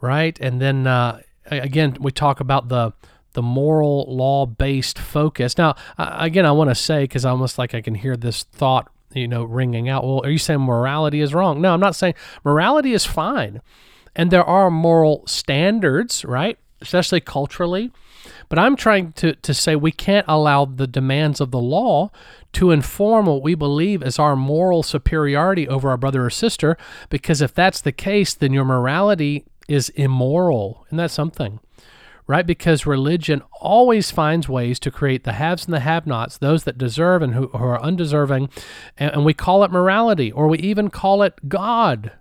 right? 0.00 0.38
And 0.40 0.60
then 0.60 0.86
uh, 0.86 1.20
again, 1.46 1.96
we 2.00 2.12
talk 2.12 2.40
about 2.40 2.68
the 2.68 2.92
the 3.34 3.42
moral 3.42 4.04
law 4.08 4.46
based 4.46 4.98
focus. 4.98 5.58
Now, 5.58 5.76
again, 5.96 6.46
I 6.46 6.52
want 6.52 6.70
to 6.70 6.74
say 6.74 7.04
because 7.04 7.24
almost 7.24 7.58
like 7.58 7.74
I 7.74 7.80
can 7.80 7.94
hear 7.94 8.16
this 8.16 8.42
thought, 8.42 8.90
you 9.12 9.28
know, 9.28 9.44
ringing 9.44 9.88
out. 9.88 10.04
Well, 10.04 10.22
are 10.24 10.30
you 10.30 10.38
saying 10.38 10.60
morality 10.60 11.20
is 11.20 11.34
wrong? 11.34 11.60
No, 11.60 11.72
I'm 11.72 11.80
not 11.80 11.94
saying 11.94 12.14
morality 12.44 12.94
is 12.94 13.04
fine, 13.04 13.60
and 14.16 14.30
there 14.30 14.44
are 14.44 14.70
moral 14.70 15.24
standards, 15.26 16.24
right? 16.24 16.58
Especially 16.80 17.20
culturally. 17.20 17.92
But 18.48 18.58
I'm 18.58 18.76
trying 18.76 19.12
to, 19.12 19.34
to 19.34 19.54
say 19.54 19.76
we 19.76 19.92
can't 19.92 20.26
allow 20.28 20.64
the 20.64 20.86
demands 20.86 21.40
of 21.40 21.50
the 21.50 21.60
law 21.60 22.10
to 22.54 22.70
inform 22.70 23.26
what 23.26 23.42
we 23.42 23.54
believe 23.54 24.02
is 24.02 24.18
our 24.18 24.36
moral 24.36 24.82
superiority 24.82 25.68
over 25.68 25.90
our 25.90 25.96
brother 25.96 26.24
or 26.24 26.30
sister, 26.30 26.76
because 27.10 27.42
if 27.42 27.54
that's 27.54 27.80
the 27.80 27.92
case, 27.92 28.34
then 28.34 28.52
your 28.52 28.64
morality 28.64 29.44
is 29.68 29.90
immoral. 29.90 30.84
Isn't 30.88 30.98
that 30.98 31.10
something? 31.10 31.60
right? 32.28 32.46
Because 32.46 32.86
religion 32.86 33.42
always 33.58 34.12
finds 34.12 34.48
ways 34.48 34.78
to 34.80 34.92
create 34.92 35.24
the 35.24 35.32
haves 35.32 35.64
and 35.64 35.74
the 35.74 35.80
have 35.80 36.06
nots, 36.06 36.38
those 36.38 36.62
that 36.64 36.78
deserve 36.78 37.22
and 37.22 37.34
who, 37.34 37.48
who 37.48 37.64
are 37.64 37.80
undeserving. 37.80 38.50
And, 38.96 39.12
and 39.12 39.24
we 39.24 39.34
call 39.34 39.64
it 39.64 39.72
morality, 39.72 40.30
or 40.30 40.46
we 40.46 40.58
even 40.58 40.90
call 40.90 41.22
it 41.22 41.48
God. 41.48 42.12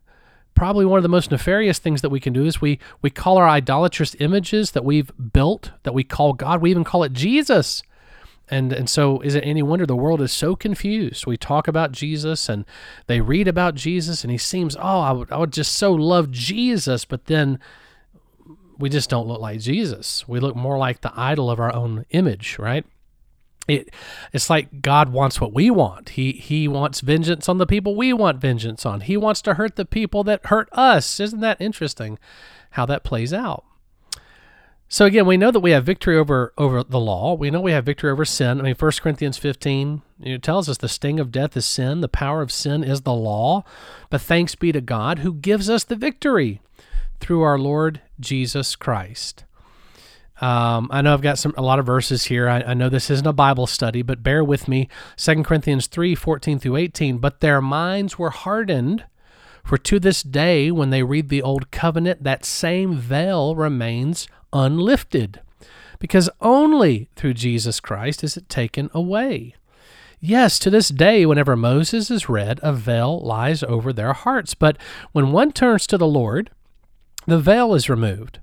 Probably 0.55 0.85
one 0.85 0.97
of 0.97 1.03
the 1.03 1.09
most 1.09 1.29
nefarious 1.29 1.77
things 1.77 2.01
that 2.01 2.09
we 2.09 2.21
can 2.21 2.33
do 2.33 2.45
is 2.45 2.61
we, 2.61 2.79
we 3.01 3.11
call 3.11 3.37
our 3.37 3.47
idolatrous 3.47 4.15
images 4.19 4.71
that 4.71 4.85
we've 4.85 5.11
built, 5.33 5.71
that 5.83 5.93
we 5.93 6.03
call 6.03 6.33
God, 6.33 6.61
we 6.61 6.71
even 6.71 6.85
call 6.85 7.03
it 7.03 7.13
Jesus. 7.13 7.83
And 8.49 8.71
and 8.71 8.89
so 8.89 9.19
is 9.21 9.35
it 9.35 9.43
any 9.45 9.61
wonder 9.61 9.85
the 9.85 9.95
world 9.95 10.21
is 10.21 10.31
so 10.31 10.55
confused? 10.55 11.25
We 11.25 11.37
talk 11.37 11.67
about 11.67 11.91
Jesus 11.91 12.47
and 12.47 12.65
they 13.07 13.19
read 13.19 13.47
about 13.47 13.75
Jesus 13.75 14.23
and 14.23 14.31
he 14.31 14.37
seems, 14.37 14.75
oh, 14.75 14.99
I 15.01 15.11
would 15.11 15.31
I 15.31 15.37
would 15.37 15.53
just 15.53 15.75
so 15.75 15.91
love 15.93 16.31
Jesus, 16.31 17.03
but 17.03 17.25
then 17.25 17.59
we 18.77 18.89
just 18.89 19.09
don't 19.09 19.27
look 19.27 19.41
like 19.41 19.59
Jesus. 19.59 20.27
We 20.27 20.39
look 20.39 20.55
more 20.55 20.77
like 20.77 21.01
the 21.01 21.11
idol 21.15 21.49
of 21.49 21.59
our 21.59 21.73
own 21.73 22.05
image, 22.11 22.57
right? 22.59 22.85
It, 23.67 23.93
it's 24.31 24.49
like 24.49 24.81
God 24.81 25.09
wants 25.09 25.41
what 25.41 25.53
we 25.53 25.69
want. 25.69 26.09
He 26.09 26.31
he 26.31 26.69
wants 26.69 27.01
vengeance 27.01 27.49
on 27.49 27.57
the 27.57 27.65
people 27.65 27.95
we 27.95 28.13
want 28.13 28.39
vengeance 28.39 28.85
on. 28.85 29.01
He 29.01 29.17
wants 29.17 29.41
to 29.41 29.55
hurt 29.55 29.75
the 29.75 29.85
people 29.85 30.23
that 30.23 30.45
hurt 30.45 30.69
us. 30.71 31.19
Isn't 31.19 31.41
that 31.41 31.59
interesting 31.59 32.17
how 32.71 32.85
that 32.85 33.03
plays 33.03 33.33
out? 33.33 33.65
So 34.89 35.05
again, 35.05 35.25
we 35.25 35.35
know 35.35 35.51
that 35.51 35.59
we 35.59 35.71
have 35.71 35.83
victory 35.83 36.17
over 36.17 36.53
over 36.57 36.83
the 36.83 36.99
law. 36.99 37.33
We 37.33 37.51
know 37.51 37.59
we 37.59 37.73
have 37.73 37.85
victory 37.85 38.09
over 38.09 38.23
sin. 38.23 38.59
I 38.59 38.63
mean, 38.63 38.75
1 38.75 38.91
Corinthians 39.01 39.37
15 39.37 40.01
it 40.21 40.41
tells 40.41 40.69
us 40.69 40.77
the 40.77 40.87
sting 40.87 41.19
of 41.19 41.31
death 41.31 41.55
is 41.57 41.65
sin, 41.65 42.01
the 42.01 42.07
power 42.07 42.41
of 42.41 42.51
sin 42.51 42.83
is 42.83 43.01
the 43.01 43.13
law. 43.13 43.63
But 44.09 44.21
thanks 44.21 44.55
be 44.55 44.71
to 44.71 44.81
God 44.81 45.19
who 45.19 45.33
gives 45.33 45.69
us 45.69 45.83
the 45.83 45.95
victory 45.95 46.61
through 47.19 47.41
our 47.41 47.59
Lord 47.59 48.01
Jesus 48.19 48.75
Christ. 48.75 49.43
Um, 50.39 50.87
I 50.91 51.01
know 51.01 51.13
I've 51.13 51.21
got 51.21 51.39
some 51.39 51.53
a 51.57 51.63
lot 51.63 51.79
of 51.79 51.85
verses 51.85 52.25
here. 52.25 52.47
I, 52.47 52.61
I, 52.61 52.73
know 52.75 52.89
this 52.89 53.09
isn't 53.09 53.25
a 53.25 53.33
Bible 53.33 53.65
study, 53.65 54.03
but 54.03 54.21
bear 54.21 54.43
with 54.43 54.67
me. 54.67 54.87
2 55.17 55.41
Corinthians 55.43 55.87
3 55.87 56.13
14 56.13 56.59
through 56.59 56.75
18. 56.75 57.17
But 57.17 57.39
their 57.39 57.59
minds 57.59 58.19
were 58.19 58.29
hardened, 58.29 59.05
for 59.63 59.79
to 59.79 59.99
this 59.99 60.21
day, 60.21 60.69
when 60.69 60.91
they 60.91 61.01
read 61.01 61.29
the 61.29 61.41
Old 61.41 61.71
Covenant, 61.71 62.23
that 62.23 62.45
same 62.45 62.95
veil 62.95 63.55
remains 63.55 64.27
unlifted, 64.53 65.41
because 65.99 66.29
only 66.41 67.09
through 67.15 67.33
Jesus 67.33 67.79
Christ 67.79 68.23
is 68.23 68.37
it 68.37 68.49
taken 68.49 68.89
away. 68.93 69.55
Yes, 70.19 70.57
to 70.59 70.69
this 70.69 70.89
day, 70.89 71.25
whenever 71.25 71.55
Moses 71.55 72.09
is 72.09 72.27
read, 72.27 72.59
a 72.63 72.73
veil 72.73 73.19
lies 73.19 73.61
over 73.61 73.93
their 73.93 74.13
hearts. 74.13 74.55
But 74.55 74.77
when 75.11 75.31
one 75.31 75.51
turns 75.51 75.85
to 75.87 75.97
the 75.97 76.07
Lord, 76.07 76.49
the 77.27 77.39
veil 77.39 77.75
is 77.75 77.89
removed. 77.89 78.39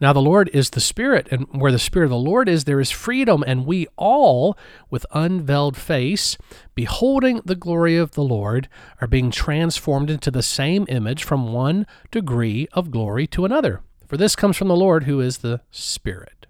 Now, 0.00 0.12
the 0.12 0.20
Lord 0.20 0.50
is 0.52 0.70
the 0.70 0.80
Spirit, 0.80 1.26
and 1.30 1.46
where 1.50 1.72
the 1.72 1.78
Spirit 1.78 2.06
of 2.06 2.10
the 2.10 2.16
Lord 2.16 2.48
is, 2.48 2.64
there 2.64 2.80
is 2.80 2.90
freedom, 2.90 3.42
and 3.46 3.66
we 3.66 3.86
all, 3.96 4.56
with 4.90 5.06
unveiled 5.12 5.76
face, 5.76 6.36
beholding 6.74 7.40
the 7.44 7.54
glory 7.54 7.96
of 7.96 8.12
the 8.12 8.22
Lord, 8.22 8.68
are 9.00 9.08
being 9.08 9.30
transformed 9.30 10.10
into 10.10 10.30
the 10.30 10.42
same 10.42 10.86
image 10.88 11.24
from 11.24 11.52
one 11.52 11.86
degree 12.10 12.68
of 12.72 12.90
glory 12.90 13.26
to 13.28 13.44
another. 13.44 13.80
For 14.06 14.16
this 14.16 14.36
comes 14.36 14.56
from 14.56 14.68
the 14.68 14.76
Lord, 14.76 15.04
who 15.04 15.20
is 15.20 15.38
the 15.38 15.60
Spirit. 15.70 16.46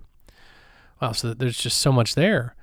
Wow, 1.00 1.12
so 1.12 1.34
there's 1.34 1.58
just 1.58 1.78
so 1.78 1.92
much 1.92 2.14
there. 2.14 2.54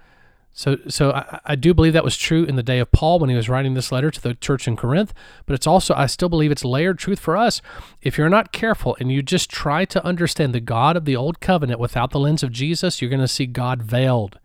So, 0.56 0.78
so 0.88 1.12
I, 1.12 1.40
I, 1.46 1.56
do 1.56 1.74
believe 1.74 1.94
that 1.94 2.04
was 2.04 2.16
true 2.16 2.44
in 2.44 2.56
the 2.56 2.64
day 2.64 2.78
of 2.78 2.92
Paul 2.92 3.18
when 3.18 3.30
he 3.30 3.36
was 3.36 3.50
writing 3.50 3.74
this 3.74 3.92
letter 3.92 4.12
to 4.12 4.22
the 4.22 4.36
church 4.36 4.68
in 4.68 4.76
Corinth. 4.76 5.12
But 5.48 5.56
it's 5.56 5.66
also, 5.66 5.96
I 5.96 6.06
still 6.06 6.30
believe 6.30 6.52
it's 6.52 6.64
layered 6.64 7.00
truth 7.00 7.20
for 7.20 7.36
us. 7.36 7.60
If 8.04 8.20
you're 8.20 8.30
not 8.30 8.52
careful 8.52 8.96
and 9.00 9.12
you 9.12 9.24
just 9.24 9.50
try 9.50 9.84
to 9.86 10.06
understand 10.06 10.54
the 10.54 10.60
God 10.60 10.96
of 10.96 11.06
the 11.06 11.16
old 11.16 11.40
covenant 11.40 11.80
without 11.80 12.12
the 12.12 12.20
lens 12.20 12.44
of 12.44 12.52
Jesus, 12.52 13.02
you're 13.02 13.10
going 13.10 13.20
to 13.20 13.28
see 13.28 13.48
God 13.48 13.82
veiled, 13.82 14.38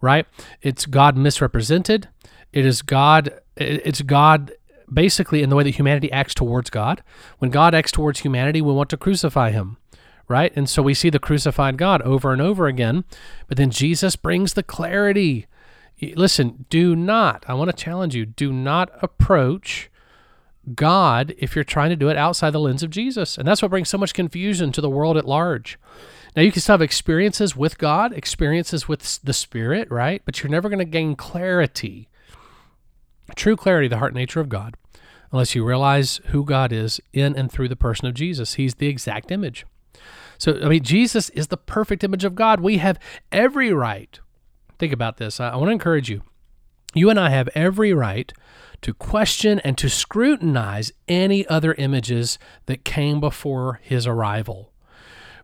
right? 0.00 0.26
It's 0.62 0.86
God 0.86 1.14
misrepresented. 1.14 2.08
It 2.54 2.64
is 2.64 2.80
God. 2.80 3.38
It's 3.54 4.00
God 4.00 4.52
basically 4.90 5.42
in 5.42 5.50
the 5.50 5.56
way 5.56 5.64
that 5.64 5.76
humanity 5.76 6.10
acts 6.10 6.34
towards 6.34 6.70
God. 6.70 7.02
When 7.38 7.50
God 7.50 7.74
acts 7.74 7.92
towards 7.92 8.20
humanity, 8.20 8.62
we 8.62 8.72
want 8.72 8.88
to 8.90 8.96
crucify 8.96 9.50
him 9.50 9.76
right? 10.30 10.52
And 10.54 10.70
so 10.70 10.80
we 10.80 10.94
see 10.94 11.10
the 11.10 11.18
crucified 11.18 11.76
God 11.76 12.00
over 12.02 12.32
and 12.32 12.40
over 12.40 12.68
again. 12.68 13.04
But 13.48 13.56
then 13.56 13.70
Jesus 13.70 14.14
brings 14.14 14.54
the 14.54 14.62
clarity. 14.62 15.46
Listen, 16.14 16.64
do 16.70 16.94
not, 16.94 17.44
I 17.48 17.54
want 17.54 17.68
to 17.70 17.76
challenge 17.76 18.14
you, 18.14 18.24
do 18.24 18.52
not 18.52 18.90
approach 19.02 19.90
God 20.74 21.34
if 21.38 21.54
you're 21.54 21.64
trying 21.64 21.90
to 21.90 21.96
do 21.96 22.08
it 22.08 22.16
outside 22.16 22.50
the 22.50 22.60
lens 22.60 22.84
of 22.84 22.90
Jesus. 22.90 23.36
And 23.36 23.46
that's 23.46 23.60
what 23.60 23.72
brings 23.72 23.88
so 23.88 23.98
much 23.98 24.14
confusion 24.14 24.70
to 24.72 24.80
the 24.80 24.88
world 24.88 25.16
at 25.16 25.26
large. 25.26 25.78
Now, 26.36 26.42
you 26.42 26.52
can 26.52 26.62
still 26.62 26.74
have 26.74 26.82
experiences 26.82 27.56
with 27.56 27.76
God, 27.76 28.12
experiences 28.12 28.86
with 28.86 29.20
the 29.24 29.32
Spirit, 29.32 29.90
right? 29.90 30.22
But 30.24 30.40
you're 30.40 30.50
never 30.50 30.68
going 30.68 30.78
to 30.78 30.84
gain 30.84 31.16
clarity, 31.16 32.08
true 33.34 33.56
clarity, 33.56 33.88
the 33.88 33.98
heart 33.98 34.14
nature 34.14 34.38
of 34.38 34.48
God, 34.48 34.76
unless 35.32 35.56
you 35.56 35.64
realize 35.64 36.20
who 36.26 36.44
God 36.44 36.72
is 36.72 37.00
in 37.12 37.34
and 37.34 37.50
through 37.50 37.68
the 37.68 37.74
person 37.74 38.06
of 38.06 38.14
Jesus. 38.14 38.54
He's 38.54 38.76
the 38.76 38.86
exact 38.86 39.32
image. 39.32 39.66
So, 40.40 40.58
I 40.62 40.68
mean, 40.68 40.82
Jesus 40.82 41.28
is 41.30 41.48
the 41.48 41.58
perfect 41.58 42.02
image 42.02 42.24
of 42.24 42.34
God. 42.34 42.60
We 42.60 42.78
have 42.78 42.98
every 43.30 43.72
right. 43.72 44.18
Think 44.78 44.92
about 44.92 45.18
this. 45.18 45.38
I, 45.38 45.50
I 45.50 45.56
want 45.56 45.68
to 45.68 45.72
encourage 45.72 46.08
you. 46.08 46.22
You 46.94 47.10
and 47.10 47.20
I 47.20 47.28
have 47.28 47.48
every 47.54 47.92
right 47.92 48.32
to 48.80 48.94
question 48.94 49.60
and 49.60 49.76
to 49.76 49.90
scrutinize 49.90 50.92
any 51.06 51.46
other 51.46 51.74
images 51.74 52.38
that 52.64 52.84
came 52.86 53.20
before 53.20 53.80
his 53.82 54.06
arrival. 54.06 54.72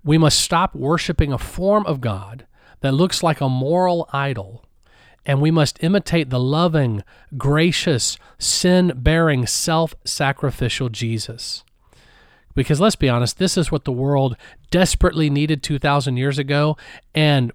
We 0.03 0.17
must 0.17 0.39
stop 0.39 0.75
worshiping 0.75 1.31
a 1.31 1.39
form 1.39 1.85
of 1.85 2.01
God 2.01 2.47
that 2.81 2.95
looks 2.95 3.23
like 3.23 3.43
a 3.43 3.51
moral 3.51 4.09
idol 4.15 4.65
and 5.27 5.43
we 5.43 5.51
must 5.51 5.83
imitate 5.83 6.31
the 6.31 6.41
loving, 6.41 7.03
gracious, 7.37 8.17
sin 8.39 8.93
bearing, 8.97 9.47
self 9.47 9.95
sacrificial 10.05 10.89
Jesus. 10.89 11.65
Because 12.57 12.81
let's 12.81 12.97
be 12.97 13.09
honest, 13.09 13.39
this 13.39 13.57
is 13.57 13.71
what 13.71 13.85
the 13.85 13.93
world 13.93 14.37
desperately 14.73 15.31
needed 15.31 15.63
2,000 15.63 16.17
years 16.17 16.39
ago. 16.39 16.77
And 17.15 17.53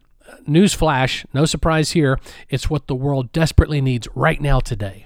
newsflash, 0.48 1.26
no 1.34 1.46
surprise 1.46 1.92
here, 1.92 2.18
it's 2.50 2.70
what 2.70 2.88
the 2.88 2.96
world 2.96 3.34
desperately 3.34 3.82
needs 3.82 4.08
right 4.16 4.40
now 4.40 4.62
today. 4.62 5.06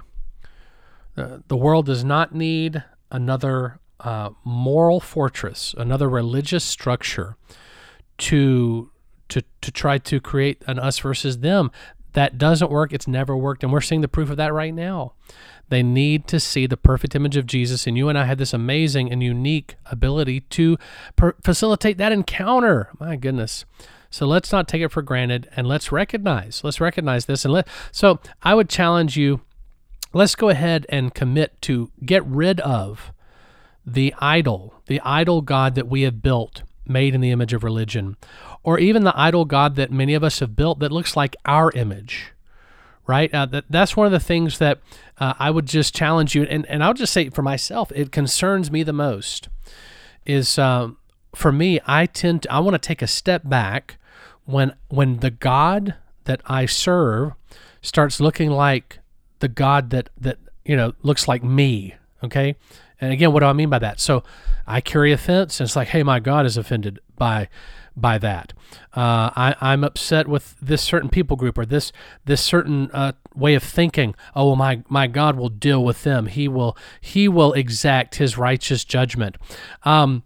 Uh, 1.18 1.38
the 1.48 1.58
world 1.58 1.88
does 1.88 2.04
not 2.04 2.36
need 2.36 2.84
another 3.10 3.80
uh, 4.02 4.32
moral 4.44 5.00
fortress, 5.00 5.74
another 5.78 6.10
religious 6.10 6.64
structure 6.64 7.38
to 8.18 8.92
to 9.30 9.42
to 9.62 9.72
try 9.72 9.98
to 9.98 10.20
create 10.20 10.62
an 10.68 10.78
us 10.78 11.00
versus 11.00 11.40
them. 11.40 11.72
That 12.16 12.38
doesn't 12.38 12.72
work. 12.72 12.92
It's 12.92 13.08
never 13.08 13.36
worked, 13.38 13.64
and 13.64 13.72
we're 13.72 13.82
seeing 13.82 14.02
the 14.02 14.08
proof 14.08 14.30
of 14.30 14.38
that 14.38 14.54
right 14.54 14.74
now. 14.74 15.14
They 15.70 15.84
need 15.84 16.28
to 16.28 16.40
see 16.40 16.66
the 16.66 16.78
perfect 16.78 17.16
image 17.16 17.36
of 17.36 17.46
Jesus. 17.46 17.88
And 17.88 17.98
you 17.98 18.08
and 18.08 18.18
I 18.18 18.26
had 18.26 18.38
this 18.38 18.54
amazing 18.54 19.12
and 19.12 19.22
unique 19.22 19.76
ability 19.86 20.42
to 20.42 20.78
per- 21.16 21.36
facilitate 21.44 21.98
that 21.98 22.12
encounter. 22.12 22.90
My 23.00 23.16
goodness. 23.16 23.66
So 24.10 24.26
let's 24.26 24.52
not 24.52 24.68
take 24.68 24.82
it 24.82 24.92
for 24.92 25.02
granted 25.02 25.50
and 25.58 25.68
let's 25.68 25.92
recognize, 25.92 26.64
let's 26.64 26.80
recognize 26.80 27.26
this. 27.26 27.44
And 27.44 27.54
let, 27.54 27.68
so 27.92 28.20
I 28.44 28.56
would 28.56 28.70
challenge 28.70 29.18
you, 29.18 29.42
let's 30.14 30.36
go 30.36 30.48
ahead 30.50 30.86
and 30.88 31.14
commit 31.14 31.62
to 31.64 31.92
get 32.06 32.26
rid 32.26 32.62
of 32.62 33.12
the 33.86 34.14
idol, 34.20 34.76
the 34.88 35.02
idol 35.02 35.42
God 35.42 35.76
that 35.76 35.90
we 35.90 36.04
have 36.04 36.22
built, 36.22 36.64
made 36.88 37.16
in 37.16 37.22
the 37.22 37.32
image 37.32 37.54
of 37.54 37.64
religion, 37.64 38.18
or 38.64 38.80
even 38.80 39.04
the 39.04 39.18
idol 39.20 39.46
God 39.46 39.76
that 39.76 39.92
many 39.92 40.14
of 40.14 40.24
us 40.24 40.40
have 40.40 40.56
built 40.56 40.80
that 40.80 40.92
looks 40.92 41.16
like 41.16 41.36
our 41.46 41.72
image 41.72 42.32
right? 43.08 43.34
Uh, 43.34 43.46
that, 43.46 43.66
that's 43.70 43.96
one 43.96 44.06
of 44.06 44.12
the 44.12 44.20
things 44.20 44.58
that 44.60 44.80
uh, 45.20 45.34
I 45.38 45.52
would 45.52 45.66
just 45.66 45.96
challenge 45.96 46.36
you, 46.36 46.44
and, 46.44 46.66
and 46.66 46.84
I'll 46.84 46.94
just 46.94 47.14
say 47.14 47.30
for 47.30 47.42
myself, 47.42 47.92
it 47.94 48.12
concerns 48.12 48.72
me 48.72 48.84
the 48.84 48.94
most. 48.94 49.50
Is 50.26 50.58
um, 50.58 50.98
for 51.36 51.52
me, 51.52 51.80
I 51.86 52.08
tend 52.08 52.44
to, 52.44 52.52
I 52.52 52.60
want 52.60 52.74
to 52.74 52.80
take 52.80 53.02
a 53.02 53.08
step 53.08 53.48
back 53.48 53.98
when 54.46 54.74
when 54.90 55.18
the 55.18 55.30
God 55.30 55.96
that 56.24 56.42
I 56.48 56.66
serve 56.66 57.34
starts 57.82 58.20
looking 58.20 58.50
like 58.50 59.00
the 59.40 59.48
God 59.48 59.92
that 59.92 60.10
that 60.20 60.40
you 60.64 60.76
know 60.76 60.94
looks 61.04 61.28
like 61.28 61.44
me. 61.44 61.94
Okay, 62.24 62.56
and 63.02 63.12
again, 63.12 63.32
what 63.32 63.42
do 63.42 63.46
I 63.46 63.54
mean 63.54 63.70
by 63.70 63.80
that? 63.80 64.00
So 64.00 64.24
I 64.68 64.82
carry 64.82 65.12
offense, 65.12 65.60
and 65.60 65.68
it's 65.68 65.76
like, 65.76 65.90
hey, 65.90 66.04
my 66.04 66.20
God 66.20 66.46
is 66.46 66.58
offended 66.58 67.00
by 67.16 67.50
by 67.98 68.18
that. 68.18 68.52
Uh, 68.96 69.32
I, 69.36 69.56
I'm 69.62 69.84
upset 69.84 70.28
with 70.28 70.56
this 70.62 70.82
certain 70.82 71.10
people 71.10 71.38
group 71.38 71.58
or 71.58 71.66
this 71.66 71.92
this 72.26 72.42
certain 72.42 72.90
uh, 72.92 73.14
way 73.34 73.56
of 73.56 73.64
thinking. 73.64 74.16
Oh, 74.36 74.56
my 74.56 74.84
my 74.90 75.08
God 75.08 75.38
will 75.38 75.50
deal 75.50 75.84
with 75.84 76.04
them. 76.04 76.28
He 76.28 76.48
will 76.48 76.78
He 77.00 77.28
will 77.28 77.54
exact 77.54 78.16
His 78.16 78.38
righteous 78.38 78.84
judgment. 78.84 79.38
Um, 79.84 80.24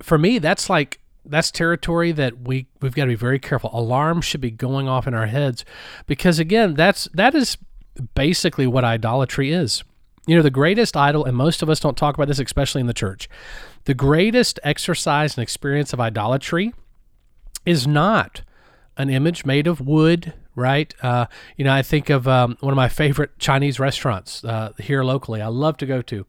for 0.00 0.18
me, 0.18 0.38
that's 0.38 0.70
like 0.70 1.00
that's 1.24 1.50
territory 1.50 2.12
that 2.12 2.40
we 2.40 2.66
we've 2.80 2.94
got 2.94 3.04
to 3.04 3.08
be 3.08 3.14
very 3.14 3.38
careful. 3.38 3.70
Alarms 3.72 4.24
should 4.24 4.40
be 4.40 4.50
going 4.50 4.88
off 4.88 5.06
in 5.06 5.14
our 5.14 5.26
heads 5.26 5.64
because 6.06 6.38
again, 6.38 6.74
that's 6.74 7.08
that 7.14 7.34
is 7.34 7.58
basically 8.14 8.66
what 8.66 8.84
idolatry 8.84 9.52
is. 9.52 9.84
You 10.30 10.36
know, 10.36 10.42
the 10.42 10.50
greatest 10.50 10.96
idol, 10.96 11.24
and 11.24 11.36
most 11.36 11.60
of 11.60 11.68
us 11.68 11.80
don't 11.80 11.96
talk 11.96 12.14
about 12.14 12.28
this, 12.28 12.38
especially 12.38 12.80
in 12.80 12.86
the 12.86 12.94
church. 12.94 13.28
The 13.86 13.94
greatest 13.94 14.60
exercise 14.62 15.36
and 15.36 15.42
experience 15.42 15.92
of 15.92 15.98
idolatry 15.98 16.72
is 17.66 17.84
not 17.84 18.42
an 18.96 19.10
image 19.10 19.44
made 19.44 19.66
of 19.66 19.80
wood, 19.80 20.32
right? 20.54 20.94
Uh, 21.02 21.26
you 21.56 21.64
know, 21.64 21.72
I 21.72 21.82
think 21.82 22.10
of 22.10 22.28
um, 22.28 22.56
one 22.60 22.72
of 22.72 22.76
my 22.76 22.88
favorite 22.88 23.40
Chinese 23.40 23.80
restaurants 23.80 24.44
uh, 24.44 24.72
here 24.78 25.02
locally. 25.02 25.42
I 25.42 25.48
love 25.48 25.76
to 25.78 25.86
go 25.86 26.00
to. 26.00 26.24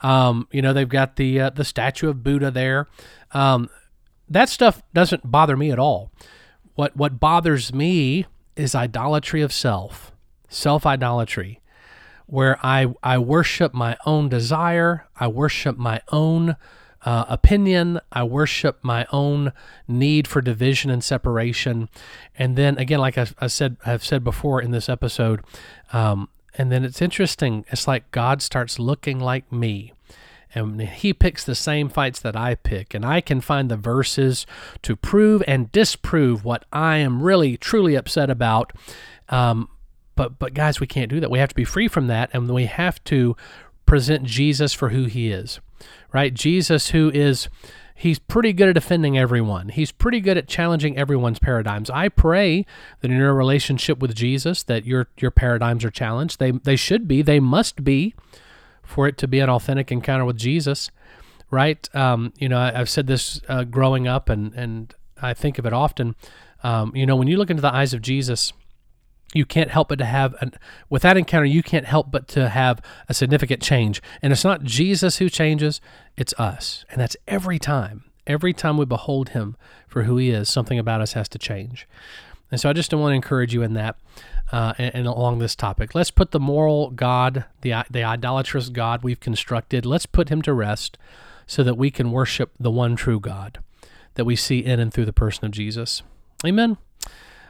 Um, 0.00 0.48
you 0.50 0.60
know, 0.60 0.72
they've 0.72 0.88
got 0.88 1.14
the 1.14 1.42
uh, 1.42 1.50
the 1.50 1.64
statue 1.64 2.08
of 2.08 2.24
Buddha 2.24 2.50
there. 2.50 2.88
Um, 3.30 3.70
that 4.28 4.48
stuff 4.48 4.82
doesn't 4.94 5.30
bother 5.30 5.56
me 5.56 5.70
at 5.70 5.78
all. 5.78 6.10
What 6.74 6.96
what 6.96 7.20
bothers 7.20 7.72
me 7.72 8.26
is 8.56 8.74
idolatry 8.74 9.42
of 9.42 9.52
self, 9.52 10.10
self 10.48 10.84
idolatry, 10.84 11.60
where 12.26 12.58
I, 12.62 12.94
I 13.02 13.18
worship 13.18 13.74
my 13.74 13.96
own 14.06 14.28
desire, 14.28 15.06
I 15.18 15.28
worship 15.28 15.76
my 15.76 16.00
own 16.10 16.56
uh, 17.04 17.24
opinion. 17.28 18.00
I 18.12 18.24
worship 18.24 18.78
my 18.82 19.06
own 19.12 19.52
need 19.86 20.26
for 20.26 20.40
division 20.40 20.90
and 20.90 21.04
separation. 21.04 21.88
And 22.38 22.56
then 22.56 22.78
again, 22.78 22.98
like 22.98 23.18
I, 23.18 23.26
I 23.38 23.46
said, 23.46 23.76
have 23.84 24.04
said 24.04 24.24
before 24.24 24.60
in 24.60 24.70
this 24.70 24.88
episode, 24.88 25.42
um, 25.92 26.28
and 26.56 26.70
then 26.70 26.84
it's 26.84 27.02
interesting. 27.02 27.64
It's 27.70 27.86
like 27.86 28.10
God 28.10 28.40
starts 28.40 28.78
looking 28.78 29.20
like 29.20 29.50
me. 29.52 29.92
And 30.56 30.80
he 30.80 31.12
picks 31.12 31.42
the 31.42 31.56
same 31.56 31.88
fights 31.88 32.20
that 32.20 32.36
I 32.36 32.54
pick, 32.54 32.94
and 32.94 33.04
I 33.04 33.20
can 33.20 33.40
find 33.40 33.68
the 33.68 33.76
verses 33.76 34.46
to 34.82 34.94
prove 34.94 35.42
and 35.48 35.72
disprove 35.72 36.44
what 36.44 36.64
I 36.72 36.98
am 36.98 37.22
really 37.22 37.56
truly 37.56 37.96
upset 37.96 38.30
about. 38.30 38.72
Um, 39.28 39.68
but 40.16 40.38
but 40.38 40.54
guys, 40.54 40.80
we 40.80 40.86
can't 40.86 41.10
do 41.10 41.20
that. 41.20 41.30
We 41.30 41.38
have 41.38 41.50
to 41.50 41.54
be 41.54 41.64
free 41.64 41.88
from 41.88 42.06
that, 42.08 42.30
and 42.32 42.48
we 42.48 42.66
have 42.66 43.02
to 43.04 43.36
present 43.86 44.24
Jesus 44.24 44.72
for 44.72 44.90
who 44.90 45.04
he 45.04 45.30
is 45.30 45.60
right? 46.12 46.32
Jesus, 46.32 46.90
who 46.90 47.10
is, 47.12 47.48
he's 47.94 48.18
pretty 48.18 48.52
good 48.52 48.68
at 48.68 48.76
offending 48.76 49.18
everyone. 49.18 49.68
He's 49.68 49.92
pretty 49.92 50.20
good 50.20 50.38
at 50.38 50.46
challenging 50.46 50.96
everyone's 50.96 51.38
paradigms. 51.38 51.90
I 51.90 52.08
pray 52.08 52.64
that 53.00 53.10
in 53.10 53.16
your 53.16 53.34
relationship 53.34 53.98
with 53.98 54.14
Jesus, 54.14 54.62
that 54.62 54.86
your 54.86 55.08
your 55.18 55.30
paradigms 55.30 55.84
are 55.84 55.90
challenged. 55.90 56.38
They 56.38 56.52
they 56.52 56.76
should 56.76 57.06
be. 57.08 57.20
They 57.20 57.40
must 57.40 57.84
be, 57.84 58.14
for 58.82 59.08
it 59.08 59.18
to 59.18 59.28
be 59.28 59.40
an 59.40 59.50
authentic 59.50 59.90
encounter 59.90 60.24
with 60.24 60.38
Jesus, 60.38 60.90
right? 61.50 61.94
Um, 61.94 62.32
you 62.38 62.48
know, 62.48 62.58
I, 62.58 62.72
have 62.72 62.88
said 62.88 63.06
this 63.06 63.40
uh, 63.48 63.64
growing 63.64 64.06
up, 64.06 64.28
and 64.28 64.54
and 64.54 64.94
I 65.20 65.34
think 65.34 65.58
of 65.58 65.66
it 65.66 65.72
often. 65.72 66.14
Um, 66.62 66.94
you 66.94 67.04
know, 67.04 67.16
when 67.16 67.28
you 67.28 67.36
look 67.36 67.50
into 67.50 67.60
the 67.60 67.74
eyes 67.74 67.92
of 67.92 68.00
Jesus 68.00 68.52
you 69.34 69.44
can't 69.44 69.70
help 69.70 69.88
but 69.88 69.98
to 69.98 70.04
have 70.04 70.34
an, 70.40 70.52
with 70.88 71.02
that 71.02 71.18
encounter 71.18 71.44
you 71.44 71.62
can't 71.62 71.84
help 71.84 72.10
but 72.10 72.28
to 72.28 72.48
have 72.48 72.80
a 73.08 73.14
significant 73.14 73.60
change. 73.60 74.00
And 74.22 74.32
it's 74.32 74.44
not 74.44 74.62
jesus 74.62 75.18
who 75.18 75.28
changes 75.28 75.80
it's 76.16 76.32
us. 76.38 76.84
And 76.88 77.00
that's 77.00 77.16
every 77.28 77.58
time 77.58 78.04
every 78.26 78.54
time 78.54 78.78
we 78.78 78.86
behold 78.86 79.30
him 79.30 79.56
for 79.86 80.04
who 80.04 80.16
he 80.16 80.30
is 80.30 80.48
something 80.48 80.78
about 80.78 81.02
us 81.02 81.12
has 81.12 81.28
to 81.30 81.38
change. 81.38 81.86
And 82.50 82.60
so 82.60 82.70
i 82.70 82.72
just 82.72 82.94
want 82.94 83.10
to 83.10 83.16
encourage 83.16 83.52
you 83.52 83.62
in 83.62 83.74
that 83.74 83.96
uh, 84.52 84.74
and, 84.78 84.94
and, 84.94 85.06
along 85.06 85.38
this 85.38 85.56
topic. 85.56 85.94
Let's 85.94 86.12
put 86.12 86.30
the 86.30 86.40
moral 86.40 86.90
god 86.90 87.44
the, 87.62 87.84
the 87.90 88.04
idolatrous 88.04 88.68
god 88.68 89.02
we've 89.02 89.20
constructed 89.20 89.84
let's 89.84 90.06
put 90.06 90.28
him 90.28 90.40
to 90.42 90.52
rest 90.52 90.96
so 91.46 91.62
that 91.64 91.74
we 91.74 91.90
can 91.90 92.12
worship 92.12 92.52
the 92.58 92.70
one 92.70 92.96
true 92.96 93.20
god 93.20 93.58
that 94.14 94.24
we 94.24 94.36
see 94.36 94.60
in 94.60 94.78
and 94.78 94.94
through 94.94 95.06
the 95.06 95.12
person 95.12 95.44
of 95.44 95.50
jesus. 95.50 96.02
Amen 96.46 96.78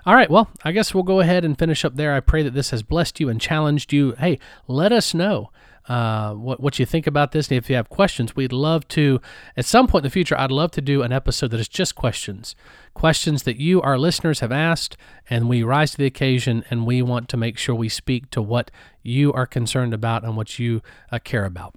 all 0.06 0.14
right, 0.14 0.30
well, 0.30 0.50
I 0.64 0.72
guess 0.72 0.92
we'll 0.92 1.02
go 1.02 1.20
ahead 1.20 1.44
and 1.44 1.58
finish 1.58 1.84
up 1.84 1.96
there. 1.96 2.14
I 2.14 2.20
pray 2.20 2.42
that 2.42 2.54
this 2.54 2.70
has 2.70 2.82
blessed 2.82 3.20
you 3.20 3.28
and 3.28 3.40
challenged 3.40 3.92
you. 3.92 4.12
Hey, 4.12 4.38
let 4.68 4.92
us 4.92 5.14
know 5.14 5.50
uh, 5.88 6.32
what 6.34 6.60
what 6.60 6.78
you 6.78 6.86
think 6.86 7.06
about 7.06 7.32
this. 7.32 7.48
And 7.48 7.58
if 7.58 7.68
you 7.68 7.76
have 7.76 7.88
questions, 7.88 8.36
we'd 8.36 8.52
love 8.52 8.86
to. 8.88 9.20
At 9.56 9.64
some 9.64 9.86
point 9.86 10.04
in 10.04 10.08
the 10.08 10.12
future, 10.12 10.38
I'd 10.38 10.50
love 10.50 10.70
to 10.72 10.80
do 10.80 11.02
an 11.02 11.12
episode 11.12 11.50
that 11.52 11.60
is 11.60 11.68
just 11.68 11.94
questions, 11.94 12.54
questions 12.94 13.42
that 13.44 13.56
you, 13.56 13.80
our 13.82 13.98
listeners, 13.98 14.40
have 14.40 14.52
asked, 14.52 14.96
and 15.28 15.48
we 15.48 15.62
rise 15.62 15.92
to 15.92 15.98
the 15.98 16.06
occasion, 16.06 16.64
and 16.70 16.86
we 16.86 17.02
want 17.02 17.28
to 17.30 17.36
make 17.36 17.58
sure 17.58 17.74
we 17.74 17.88
speak 17.88 18.30
to 18.30 18.42
what 18.42 18.70
you 19.02 19.32
are 19.32 19.46
concerned 19.46 19.94
about 19.94 20.24
and 20.24 20.36
what 20.36 20.58
you 20.58 20.82
uh, 21.12 21.18
care 21.18 21.44
about. 21.44 21.74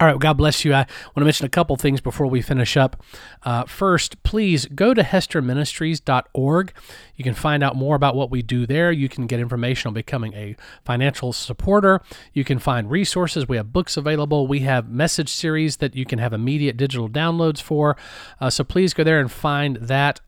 All 0.00 0.06
right, 0.06 0.12
well, 0.12 0.20
God 0.20 0.34
bless 0.34 0.64
you. 0.64 0.72
I 0.74 0.76
want 0.78 1.16
to 1.16 1.24
mention 1.24 1.44
a 1.44 1.48
couple 1.48 1.74
things 1.74 2.00
before 2.00 2.28
we 2.28 2.40
finish 2.40 2.76
up. 2.76 3.02
Uh, 3.42 3.64
first, 3.64 4.22
please 4.22 4.66
go 4.66 4.94
to 4.94 5.02
hesterministries.org. 5.02 6.72
You 7.16 7.24
can 7.24 7.34
find 7.34 7.64
out 7.64 7.74
more 7.74 7.96
about 7.96 8.14
what 8.14 8.30
we 8.30 8.40
do 8.40 8.64
there. 8.64 8.92
You 8.92 9.08
can 9.08 9.26
get 9.26 9.40
information 9.40 9.88
on 9.88 9.94
becoming 9.94 10.34
a 10.34 10.54
financial 10.84 11.32
supporter. 11.32 12.00
You 12.32 12.44
can 12.44 12.60
find 12.60 12.88
resources. 12.88 13.48
We 13.48 13.56
have 13.56 13.72
books 13.72 13.96
available. 13.96 14.46
We 14.46 14.60
have 14.60 14.88
message 14.88 15.30
series 15.30 15.78
that 15.78 15.96
you 15.96 16.04
can 16.04 16.20
have 16.20 16.32
immediate 16.32 16.76
digital 16.76 17.08
downloads 17.08 17.60
for. 17.60 17.96
Uh, 18.40 18.50
so 18.50 18.62
please 18.62 18.94
go 18.94 19.02
there 19.02 19.18
and 19.18 19.32
find 19.32 19.78
that. 19.78 20.20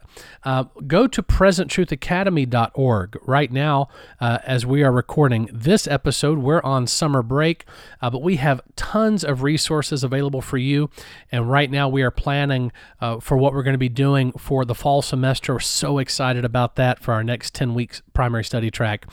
Uh, 0.44 0.64
go 0.86 1.06
to 1.06 1.22
presenttruthacademy.org 1.22 3.18
right 3.26 3.52
now 3.52 3.88
uh, 4.20 4.38
as 4.44 4.64
we 4.64 4.82
are 4.82 4.92
recording 4.92 5.48
this 5.52 5.86
episode. 5.86 6.38
We're 6.38 6.62
on 6.62 6.86
summer 6.86 7.22
break, 7.22 7.64
uh, 8.00 8.10
but 8.10 8.22
we 8.22 8.36
have 8.36 8.60
tons 8.76 9.24
of 9.24 9.42
resources 9.42 10.02
available 10.02 10.40
for 10.40 10.56
you. 10.58 10.90
And 11.30 11.50
right 11.50 11.70
now 11.70 11.88
we 11.88 12.02
are 12.02 12.10
planning 12.10 12.72
uh, 13.00 13.20
for 13.20 13.36
what 13.36 13.52
we're 13.52 13.62
going 13.62 13.74
to 13.74 13.78
be 13.78 13.88
doing 13.88 14.32
for 14.32 14.64
the 14.64 14.74
fall 14.74 15.02
semester. 15.02 15.54
We're 15.54 15.60
so 15.60 15.98
excited 15.98 16.44
about 16.44 16.76
that 16.76 17.00
for 17.00 17.12
our 17.12 17.24
next 17.24 17.54
10 17.54 17.74
weeks 17.74 18.02
primary 18.12 18.44
study 18.44 18.70
track. 18.70 19.06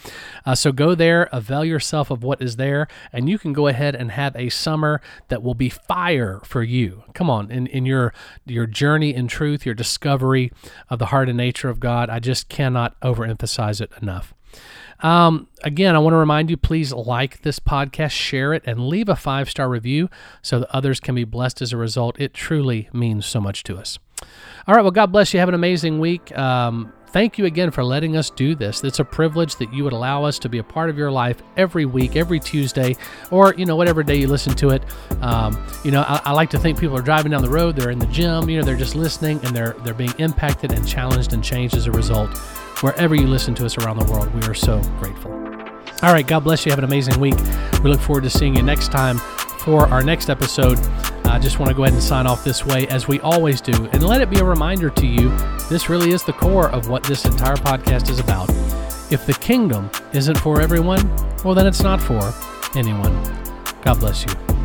Uh, 0.45 0.55
so 0.55 0.71
go 0.71 0.93
there, 0.95 1.29
avail 1.31 1.63
yourself 1.63 2.11
of 2.11 2.23
what 2.23 2.41
is 2.41 2.57
there, 2.57 2.87
and 3.13 3.29
you 3.29 3.37
can 3.37 3.53
go 3.53 3.67
ahead 3.67 3.95
and 3.95 4.11
have 4.11 4.35
a 4.35 4.49
summer 4.49 5.01
that 5.29 5.41
will 5.41 5.53
be 5.53 5.69
fire 5.69 6.41
for 6.43 6.63
you. 6.63 7.03
Come 7.13 7.29
on, 7.29 7.49
in, 7.49 7.67
in 7.67 7.85
your, 7.85 8.13
your 8.45 8.65
journey 8.65 9.13
in 9.13 9.27
truth, 9.27 9.65
your 9.65 9.75
discovery 9.75 10.51
of 10.89 10.99
the 10.99 11.07
heart 11.07 11.29
and 11.29 11.37
nature 11.37 11.69
of 11.69 11.79
God. 11.79 12.09
I 12.09 12.19
just 12.19 12.49
cannot 12.49 12.99
overemphasize 13.01 13.81
it 13.81 13.91
enough. 14.01 14.33
Um, 15.01 15.47
again, 15.63 15.95
I 15.95 15.99
want 15.99 16.13
to 16.13 16.17
remind 16.17 16.49
you 16.49 16.57
please 16.57 16.91
like 16.91 17.41
this 17.43 17.59
podcast, 17.59 18.11
share 18.11 18.53
it, 18.53 18.63
and 18.65 18.87
leave 18.87 19.09
a 19.09 19.15
five 19.15 19.49
star 19.49 19.69
review 19.69 20.09
so 20.41 20.59
that 20.59 20.75
others 20.75 20.99
can 20.99 21.15
be 21.15 21.23
blessed 21.23 21.61
as 21.61 21.71
a 21.71 21.77
result. 21.77 22.19
It 22.19 22.33
truly 22.33 22.89
means 22.93 23.25
so 23.25 23.39
much 23.39 23.63
to 23.63 23.77
us. 23.77 23.99
All 24.67 24.75
right, 24.75 24.81
well, 24.81 24.91
God 24.91 25.11
bless 25.11 25.33
you. 25.33 25.39
Have 25.39 25.49
an 25.49 25.55
amazing 25.55 25.99
week. 25.99 26.35
Um, 26.37 26.91
Thank 27.09 27.37
you 27.37 27.45
again 27.45 27.71
for 27.71 27.83
letting 27.83 28.17
us 28.17 28.29
do 28.29 28.53
this. 28.53 28.83
It's 28.83 28.99
a 28.99 29.05
privilege 29.05 29.55
that 29.57 29.73
you 29.73 29.83
would 29.85 29.93
allow 29.93 30.25
us 30.25 30.37
to 30.39 30.49
be 30.49 30.57
a 30.57 30.63
part 30.63 30.89
of 30.89 30.97
your 30.97 31.09
life 31.09 31.41
every 31.55 31.85
week, 31.85 32.15
every 32.15 32.39
Tuesday, 32.39 32.95
or 33.31 33.53
you 33.55 33.65
know 33.65 33.75
whatever 33.75 34.03
day 34.03 34.15
you 34.15 34.27
listen 34.27 34.53
to 34.55 34.69
it. 34.69 34.83
Um, 35.21 35.57
you 35.83 35.91
know, 35.91 36.01
I, 36.01 36.21
I, 36.25 36.31
like 36.33 36.49
to 36.51 36.59
think 36.59 36.79
people 36.79 36.97
are 36.97 37.01
driving 37.01 37.31
down 37.31 37.41
the 37.41 37.49
road, 37.49 37.75
they're 37.75 37.91
in 37.91 37.99
the 37.99 38.07
gym, 38.07 38.49
you 38.49 38.57
know, 38.57 38.63
they're 38.63 38.75
just 38.75 38.95
listening, 38.95 39.39
and 39.45 39.55
they're 39.55 39.73
they're 39.83 39.93
being 39.93 40.13
impacted 40.17 40.73
and 40.73 40.87
challenged 40.87 41.33
and 41.33 41.43
changed 41.43 41.75
as 41.75 41.87
a 41.87 41.91
result. 41.91 42.37
Wherever 42.81 43.15
you 43.15 43.25
listen 43.25 43.55
to 43.55 43.65
us 43.65 43.77
around 43.77 43.97
the 43.97 44.11
world, 44.11 44.33
we 44.35 44.41
are 44.47 44.53
so 44.53 44.81
grateful. 44.99 45.31
All 46.03 46.13
right, 46.13 46.27
God 46.27 46.41
bless 46.41 46.65
you. 46.65 46.71
Have 46.71 46.79
an 46.79 46.85
amazing 46.85 47.19
week. 47.19 47.37
We 47.83 47.89
look 47.89 48.01
forward 48.01 48.23
to 48.25 48.29
seeing 48.29 48.55
you 48.55 48.61
next 48.61 48.91
time 48.91 49.17
for 49.17 49.87
our 49.87 50.03
next 50.03 50.29
episode. 50.29 50.77
I 51.37 51.39
just 51.39 51.59
want 51.59 51.69
to 51.69 51.75
go 51.75 51.83
ahead 51.83 51.93
and 51.93 52.01
sign 52.01 52.25
off 52.25 52.43
this 52.43 52.65
way, 52.65 52.87
as 52.87 53.07
we 53.07 53.19
always 53.19 53.61
do, 53.61 53.85
and 53.91 54.01
let 54.01 54.21
it 54.21 54.29
be 54.31 54.39
a 54.39 54.43
reminder 54.43 54.89
to 54.89 55.05
you 55.05 55.29
this 55.69 55.87
really 55.87 56.09
is 56.11 56.23
the 56.23 56.33
core 56.33 56.71
of 56.71 56.89
what 56.89 57.03
this 57.03 57.25
entire 57.25 57.55
podcast 57.55 58.09
is 58.09 58.17
about. 58.17 58.49
If 59.11 59.27
the 59.27 59.37
kingdom 59.39 59.91
isn't 60.13 60.39
for 60.39 60.59
everyone, 60.59 61.07
well, 61.45 61.53
then 61.53 61.67
it's 61.67 61.83
not 61.83 62.01
for 62.01 62.33
anyone. 62.75 63.13
God 63.83 63.99
bless 63.99 64.25
you. 64.25 64.56